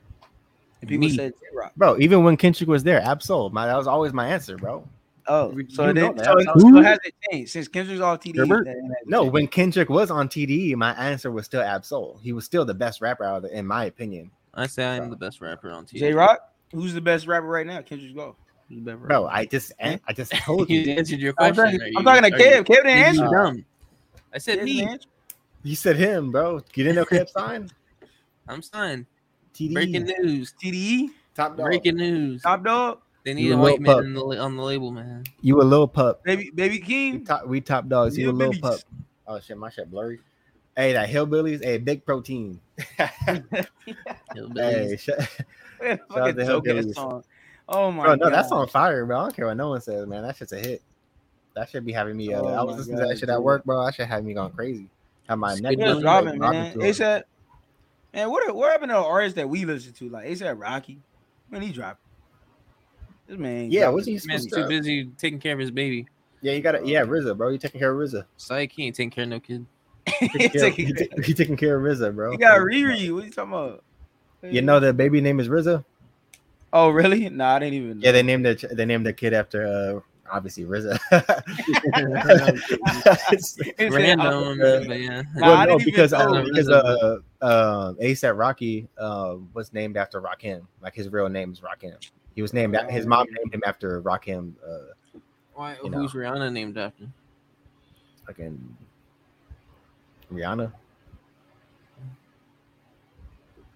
[0.82, 1.16] And people Me.
[1.16, 1.74] said Jay Rock.
[1.78, 4.88] Bro, even when Kendrick was there, Ab-Soul, my that was always my answer, bro.
[5.28, 8.20] Oh, so you it know didn't- so, it- so it hasn't changed since Kendrick's off
[8.20, 8.38] TDE.
[8.40, 8.66] Herbert?
[8.66, 12.20] that- that hasn't No, when Kendrick was on TDE, my answer was still Ab-Soul.
[12.24, 14.32] He was still the best rapper out of it, in my opinion.
[14.54, 16.00] I say I am the best rapper on TV.
[16.00, 16.40] J Rock,
[16.74, 17.82] who's the best rapper right now?
[17.82, 18.36] Kendrick's off.
[18.68, 19.08] Who's the best rapper?
[19.08, 20.80] Bro, I just I just told you.
[20.82, 21.80] you answered your I'm question.
[21.80, 22.56] talking, I'm you- talking to are Kev.
[22.58, 23.30] you- Kev didn't are you answer.
[23.32, 23.66] dumb?
[24.34, 24.98] I said Kev me.
[25.64, 26.56] You said him, bro.
[26.74, 27.74] You didn't know Kev signed?
[28.48, 29.06] I'm signed.
[29.54, 29.74] TDE.
[29.74, 30.54] Breaking news.
[30.62, 31.66] TDE, Top dog.
[31.66, 32.42] Breaking news.
[32.42, 34.92] top dog, They You need a a white little man in the, on the label,
[34.92, 35.24] man.
[35.42, 36.24] You a little pup.
[36.24, 37.26] baby, baby We King.
[37.26, 38.18] top, we top dogs.
[38.18, 38.38] You a Hillbillies.
[38.38, 38.80] little pup.
[39.28, 40.20] Oh shit, my shit blurry.
[40.76, 41.64] Hey, that hillbillies.
[41.64, 42.60] Hey, big protein.
[44.36, 44.90] Hillbillies.
[44.90, 45.20] hey, shut,
[46.10, 46.96] Fucking to joke Hillbillies.
[46.96, 47.24] song.
[47.70, 49.20] Oh my bro, no, god, that's on fire, bro.
[49.20, 50.24] I don't care what no one says, man.
[50.24, 50.82] That shit's a hit.
[51.56, 52.34] That should be having me.
[52.34, 53.82] Uh, Oh I was my listening to that God, shit at work, bro.
[53.82, 54.88] I should have me going crazy.
[55.30, 55.76] Have my It's neck.
[55.76, 56.74] good Yeah, doing like, dropping, rocking man.
[56.74, 56.96] to it.
[56.96, 57.24] ASAP.
[58.14, 60.10] Man, what what happened to the artists that we listen to?
[60.10, 61.00] Like ASAP Rocky.
[61.50, 62.02] When he dropped.
[63.28, 63.72] This man.
[63.72, 64.28] Yeah, dropping what's he shit.
[64.28, 66.08] Man's too busy taking care of his baby.
[66.42, 67.50] Yeah, you got to Yeah, RZA, bro.
[67.50, 68.26] You taking care of RZA.
[68.38, 69.66] Psych, he ain't taking care of no kid.
[70.20, 72.32] He Taking care- he ta- he taking care of RZA, bro.
[72.32, 73.14] He got Riri.
[73.14, 73.84] What you talking about?
[74.44, 75.86] You know the baby name is RZA.
[76.74, 77.30] Oh really?
[77.30, 78.02] Nah, I didn't even.
[78.02, 80.00] Yeah, they named the ch- they named the kid after uh
[80.32, 80.98] obviously RZA.
[83.92, 84.58] Random,
[84.88, 85.24] but yeah.
[85.36, 90.66] Well, no, because know uh, because uh, uh, ASAP Rocky uh, was named after Rakim.
[90.82, 91.96] Like his real name is Rakim.
[92.36, 92.78] He was named.
[92.90, 94.54] His mom named him after Rakim.
[94.66, 95.20] Uh,
[95.54, 96.00] Why, you know.
[96.00, 97.08] who's Rihanna named after?
[98.32, 98.78] fucking
[100.32, 100.72] Rihanna.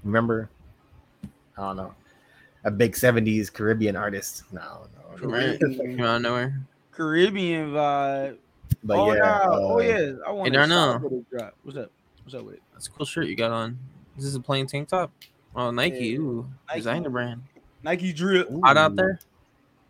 [0.03, 0.49] Remember?
[1.57, 1.93] I don't know.
[2.65, 4.43] A big '70s Caribbean artist.
[4.51, 4.87] No,
[5.21, 5.27] no.
[5.27, 5.59] Right.
[5.59, 6.59] Come out nowhere.
[6.91, 8.37] Caribbean vibe.
[8.83, 9.19] But oh yeah.
[9.19, 9.25] no!
[9.25, 10.11] uh, oh yeah!
[10.27, 11.23] I want Hey, Darnell.
[11.31, 11.55] drop.
[11.63, 11.91] What's up?
[12.23, 12.63] What's up with it?
[12.73, 13.77] That's a cool shirt you got on.
[14.15, 15.11] This is this a plain tank top?
[15.55, 16.07] Oh, Nike.
[16.07, 16.17] Yeah.
[16.17, 16.79] Ooh, Nike.
[16.79, 17.43] designer brand.
[17.83, 18.49] Nike drip.
[18.63, 19.19] Hot out there.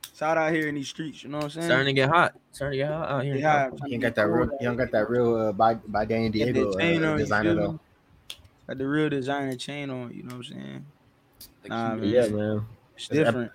[0.10, 1.24] It's hot out here in these streets.
[1.24, 1.68] You know what I'm saying?
[1.68, 2.36] Starting to get hot.
[2.52, 3.36] Starting to get hot out here.
[3.36, 4.50] yeah, You ain't got that real.
[4.60, 5.36] You don't got that real.
[5.36, 7.80] Uh, by by Danny Diego uh, on, designer though.
[8.68, 10.14] Got the real designer chain on.
[10.14, 10.86] You know what I'm saying?
[11.68, 12.04] Nah, man.
[12.10, 12.66] Yeah, man.
[12.96, 13.52] It's It's different.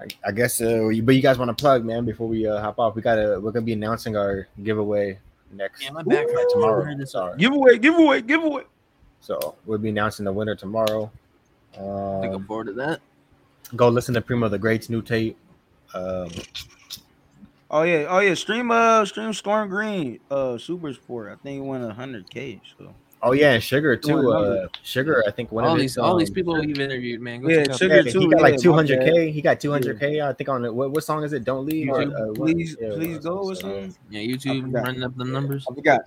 [0.00, 0.60] I, I guess.
[0.60, 2.04] Uh, you- but you guys want to plug, man?
[2.04, 3.38] Before we uh, hop off, we gotta.
[3.40, 5.18] We're gonna be announcing our giveaway
[5.52, 7.04] next Yeah, my back tomorrow.
[7.04, 7.38] Sorry.
[7.38, 8.64] Giveaway, giveaway, giveaway.
[9.20, 11.10] So we'll be announcing the winner tomorrow.
[11.78, 13.00] Looking Um, forward to that.
[13.76, 15.36] go listen to Primo the Great's new tape.
[15.94, 16.28] Um,
[17.70, 18.34] Oh yeah, oh yeah.
[18.34, 21.32] Stream uh stream Storm Green uh Super Sport.
[21.32, 22.60] I think it went hundred K.
[22.78, 22.94] So
[23.24, 24.30] oh yeah, Sugar too.
[24.30, 24.68] Uh.
[24.82, 27.40] Sugar, I think one All of these, his, all these um, people we've interviewed, man.
[27.40, 29.32] Go Yeah, check Sugar Yeah, too, he got like 200k.
[29.32, 30.24] He got 200k.
[30.24, 30.72] I think on it.
[30.72, 31.44] What, what song is it?
[31.44, 31.88] Don't leave.
[31.88, 33.96] or, uh, please, yeah, please go or so, something.
[34.10, 35.66] Yeah, YouTube running up the numbers.
[35.70, 36.02] I forgot.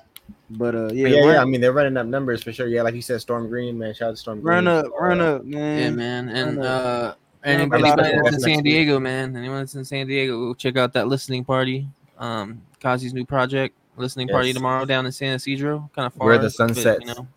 [0.51, 1.41] But uh, yeah, Yeah, yeah, yeah.
[1.41, 2.67] I mean, they're running up numbers for sure.
[2.67, 3.93] Yeah, like you said, Storm Green, man.
[3.93, 4.53] Shout out to Storm Green.
[4.55, 5.79] run up, Uh, run up, man.
[5.79, 6.29] Yeah, man.
[6.29, 7.15] And uh,
[7.45, 8.63] Run up anybody a that's in next San week.
[8.63, 9.35] Diego, man.
[9.35, 11.87] Anyone that's in San Diego, go check out that listening party.
[12.17, 15.89] Um, Kazi's new project, listening party tomorrow down in San Isidro.
[15.95, 16.27] Kind of far.
[16.27, 17.01] Where the but, sun sets.
[17.01, 17.27] You know,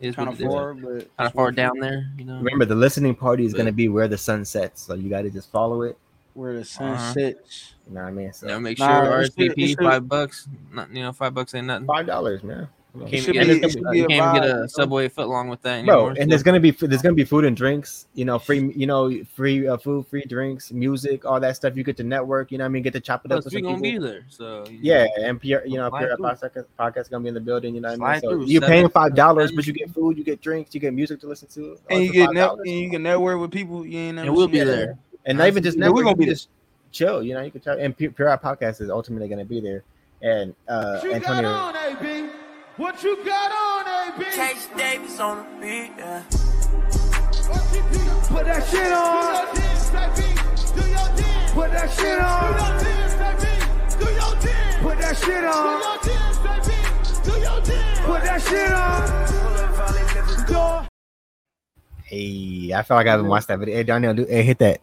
[0.00, 2.10] it is kind of far, but Kind of far down there.
[2.16, 2.36] You know.
[2.38, 4.82] Remember, the listening party is going to be where the sun sets.
[4.82, 5.96] So you got to just follow it.
[6.34, 7.12] where the sun Uh-huh.
[7.12, 7.74] sets.
[7.86, 8.32] You know what I mean?
[8.32, 10.48] So You know, make sure it should- it RSVP five bucks.
[10.72, 11.86] Not you know, five bucks ain't nothing.
[11.86, 12.68] five dollars, man.
[12.94, 14.62] You can't, get, be- you it should be a can't get vibe, you know?
[14.64, 16.14] a Subway footlong with that Bro, anymore.
[16.20, 19.10] and there's gonna be there's gonna be food and drinks, you know, free, you know,
[19.34, 21.74] free uh, food, free drinks, music, all that stuff.
[21.74, 23.44] You get to network, you know, what I mean, get to chop it up Plus,
[23.46, 24.00] with we some gonna people.
[24.06, 24.24] be there.
[24.28, 27.40] So you Yeah, and Pierre, you know, Slide Pierre podcast, podcast gonna be in the
[27.40, 27.74] building.
[27.74, 28.20] You know what I mean?
[28.20, 30.80] So through, you're seven- paying five dollars, but you get food, you get drinks, you
[30.80, 32.34] get music to listen to, And you get $5.
[32.34, 34.66] net, and you can network with people you ain't never And we'll be before.
[34.76, 34.98] there.
[35.24, 36.50] and not even just Yeah, we're gonna be you just
[36.90, 37.22] chill.
[37.22, 37.78] You know, you can tell.
[37.78, 39.82] And Pure Pure Podcast is ultimately going to be there.
[40.20, 42.28] And uh, What you got Antonio, on, AB?
[42.82, 43.86] What you got on,
[44.18, 44.24] AB?
[44.24, 46.24] Case Davis on the beat, yeah.
[48.26, 49.46] Put that shit on.
[50.74, 52.54] Do your dance, Put that shit on.
[54.00, 55.80] Do your dance, Put that shit on.
[57.22, 59.02] Do your dance, Put that shit on.
[62.02, 63.76] hey, I feel like I haven't watched that video.
[63.76, 64.80] Hey, Daniel, do, hey, hit that.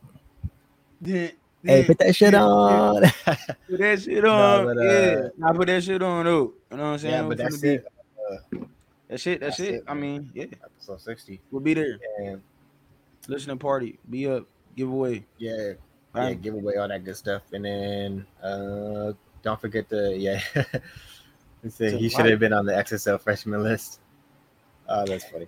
[1.02, 1.32] Yeah,
[1.64, 3.02] Hey, put that shit on.
[3.70, 4.66] Put that shit No, on.
[4.66, 6.54] but, uh, yeah, I put that shit on though.
[6.72, 7.14] You know what I'm saying?
[7.14, 7.86] yeah, but that's it.
[8.32, 8.38] Uh,
[9.10, 9.40] That's it.
[9.42, 9.76] That's, That's it.
[9.76, 11.42] it, I mean, yeah, episode 60.
[11.52, 12.00] we'll be there.
[12.24, 12.42] And
[13.28, 14.46] Listening party, be up,
[14.76, 15.26] giveaway.
[15.38, 15.74] yeah, yeah,
[16.14, 16.42] Right?
[16.42, 17.42] give away all that good stuff.
[17.54, 19.12] And then uh
[19.44, 20.42] don't forget to yeah.
[21.78, 24.00] To he should have been on the XXL freshman list.
[24.88, 25.48] Oh, that's funny.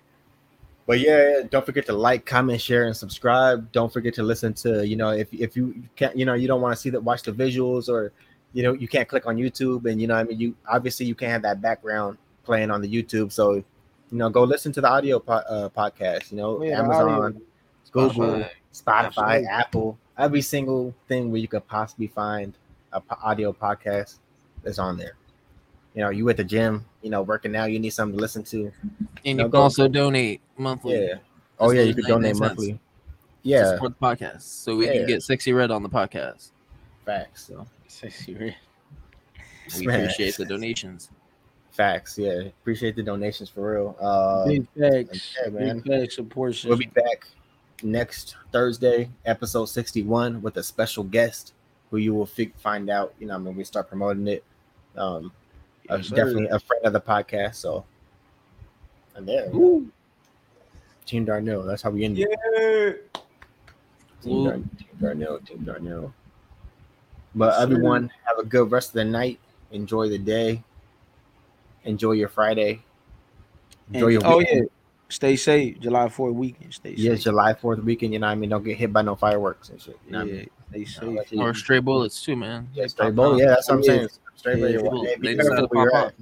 [0.88, 3.72] But yeah, don't forget to like, comment, share, and subscribe.
[3.72, 6.62] Don't forget to listen to, you know, if if you can't, you know, you don't
[6.62, 8.12] want to see that watch the visuals or
[8.54, 11.16] you know, you can't click on YouTube and you know, I mean you obviously you
[11.16, 13.32] can't have that background playing on the YouTube.
[13.32, 13.64] So, you
[14.12, 17.42] know, go listen to the audio po- uh, podcast, you know, Yeah, Amazon.
[17.92, 19.46] Google, Spotify, Absolutely.
[19.48, 22.54] Apple, every single thing where you could possibly find
[22.94, 24.20] a po- audio podcast
[24.64, 25.16] is on there.
[25.94, 28.44] You know, you at the gym, you know, working out, you need something to listen
[28.46, 28.72] to.
[29.26, 31.06] And No, you can go- also donate monthly.
[31.08, 31.16] Yeah.
[31.60, 32.74] Oh yeah, you as could donate cents monthly.
[32.74, 32.80] to
[33.44, 34.94] Yeah, support the podcast, so we Yeah.
[34.94, 36.52] can get Sexyy Red on the podcast.
[37.06, 37.46] facts.
[37.48, 38.56] So Sexyy Red.
[39.80, 40.00] we Man.
[40.02, 41.10] appreciate the donations.
[41.72, 42.18] Facts.
[42.18, 42.32] Yeah,
[42.62, 43.96] appreciate the donations for real.
[44.00, 45.36] Uh, Big facts.
[45.44, 45.80] yeah, man.
[45.80, 46.16] Big facts.
[46.16, 47.28] Support we'll be back
[47.84, 51.54] next Thursday, episode sixty-one, with a special guest
[51.90, 53.14] who you will fi- find out.
[53.20, 54.44] You know, I mean, we start promoting it.
[54.96, 55.32] Um,
[55.90, 57.56] uh, Yes, definitely a friend of the podcast.
[57.56, 57.86] So,
[59.16, 59.86] and there, we
[61.06, 61.64] Team Darnell.
[61.64, 62.30] That's how we end it.
[62.30, 63.22] Yeah.
[64.22, 64.46] Team, Woo.
[64.46, 65.40] Dar- Team Darnell.
[65.40, 66.14] Team Darnell.
[67.34, 67.64] But Sir.
[67.64, 69.40] everyone, have a good rest of the night.
[69.72, 70.64] Enjoy the day.
[71.86, 72.84] Enjoy your Friday.
[73.94, 74.60] Enjoy And- your oh weekend.
[74.64, 74.68] yeah.
[75.10, 75.78] Stay safe.
[75.82, 76.74] July 4th weekend.
[76.74, 77.24] Stay Yeah, safe.
[77.24, 78.14] July Fourth weekend.
[78.14, 79.98] You know, what I mean, don't get hit by no fireworks and shit.
[80.06, 80.50] You know, what I mean?
[80.70, 80.86] Stay
[81.26, 81.40] safe.
[81.40, 82.70] Or stray bullets too, man.
[82.74, 84.08] yeah, They straight pop Yeah, that's what I'm saying.
[84.42, 84.82] Straight Yeah, bullet.
[84.82, 86.06] People- Hey, be careful where you're off.
[86.08, 86.14] at.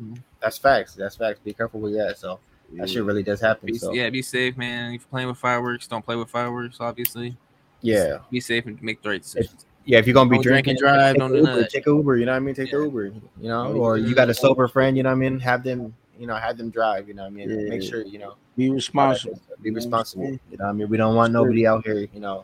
[0.42, 0.94] That's facts.
[0.94, 1.40] That's facts.
[1.42, 2.18] Be careful where you're at.
[2.18, 2.38] So
[2.74, 3.68] that shit really does happen.
[3.68, 4.94] Be, So yeah, be safe, man.
[4.94, 6.78] If you're playing with fireworks, don't play with fireworks.
[6.82, 7.38] Obviously,
[7.82, 9.66] yeah, be safe and make the right decisions.
[9.86, 10.00] yeah.
[10.00, 11.56] If you're gonna be Don't drink drinking, and drive, take don't the do Uber.
[11.62, 12.18] that Take a Uber.
[12.18, 12.56] You know what I mean?
[12.56, 12.84] Take the Yeah.
[12.84, 13.06] Uber.
[13.06, 13.14] You
[13.44, 14.98] know, or you got a sober friend.
[14.98, 15.40] You know what I mean?
[15.40, 15.94] Have them.
[16.20, 17.08] You know, have them drive.
[17.08, 17.50] You know what I mean?
[17.50, 17.70] Yeah.
[17.70, 18.36] Make sure you know.
[18.58, 19.36] Be responsible.
[19.36, 20.24] Be You know what I'm responsible.
[20.26, 20.90] You know what I mean?
[20.90, 22.06] We don't want nobody out here.
[22.14, 22.44] You know,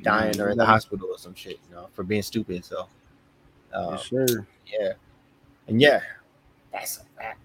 [0.00, 1.58] dying or in the hospital or some shit.
[1.68, 2.64] You know, for being stupid.
[2.64, 2.86] So.
[3.74, 4.46] Uh, Yes, sir.
[4.66, 4.92] yeah,
[5.68, 6.00] and yeah,
[6.72, 7.40] that's a fact.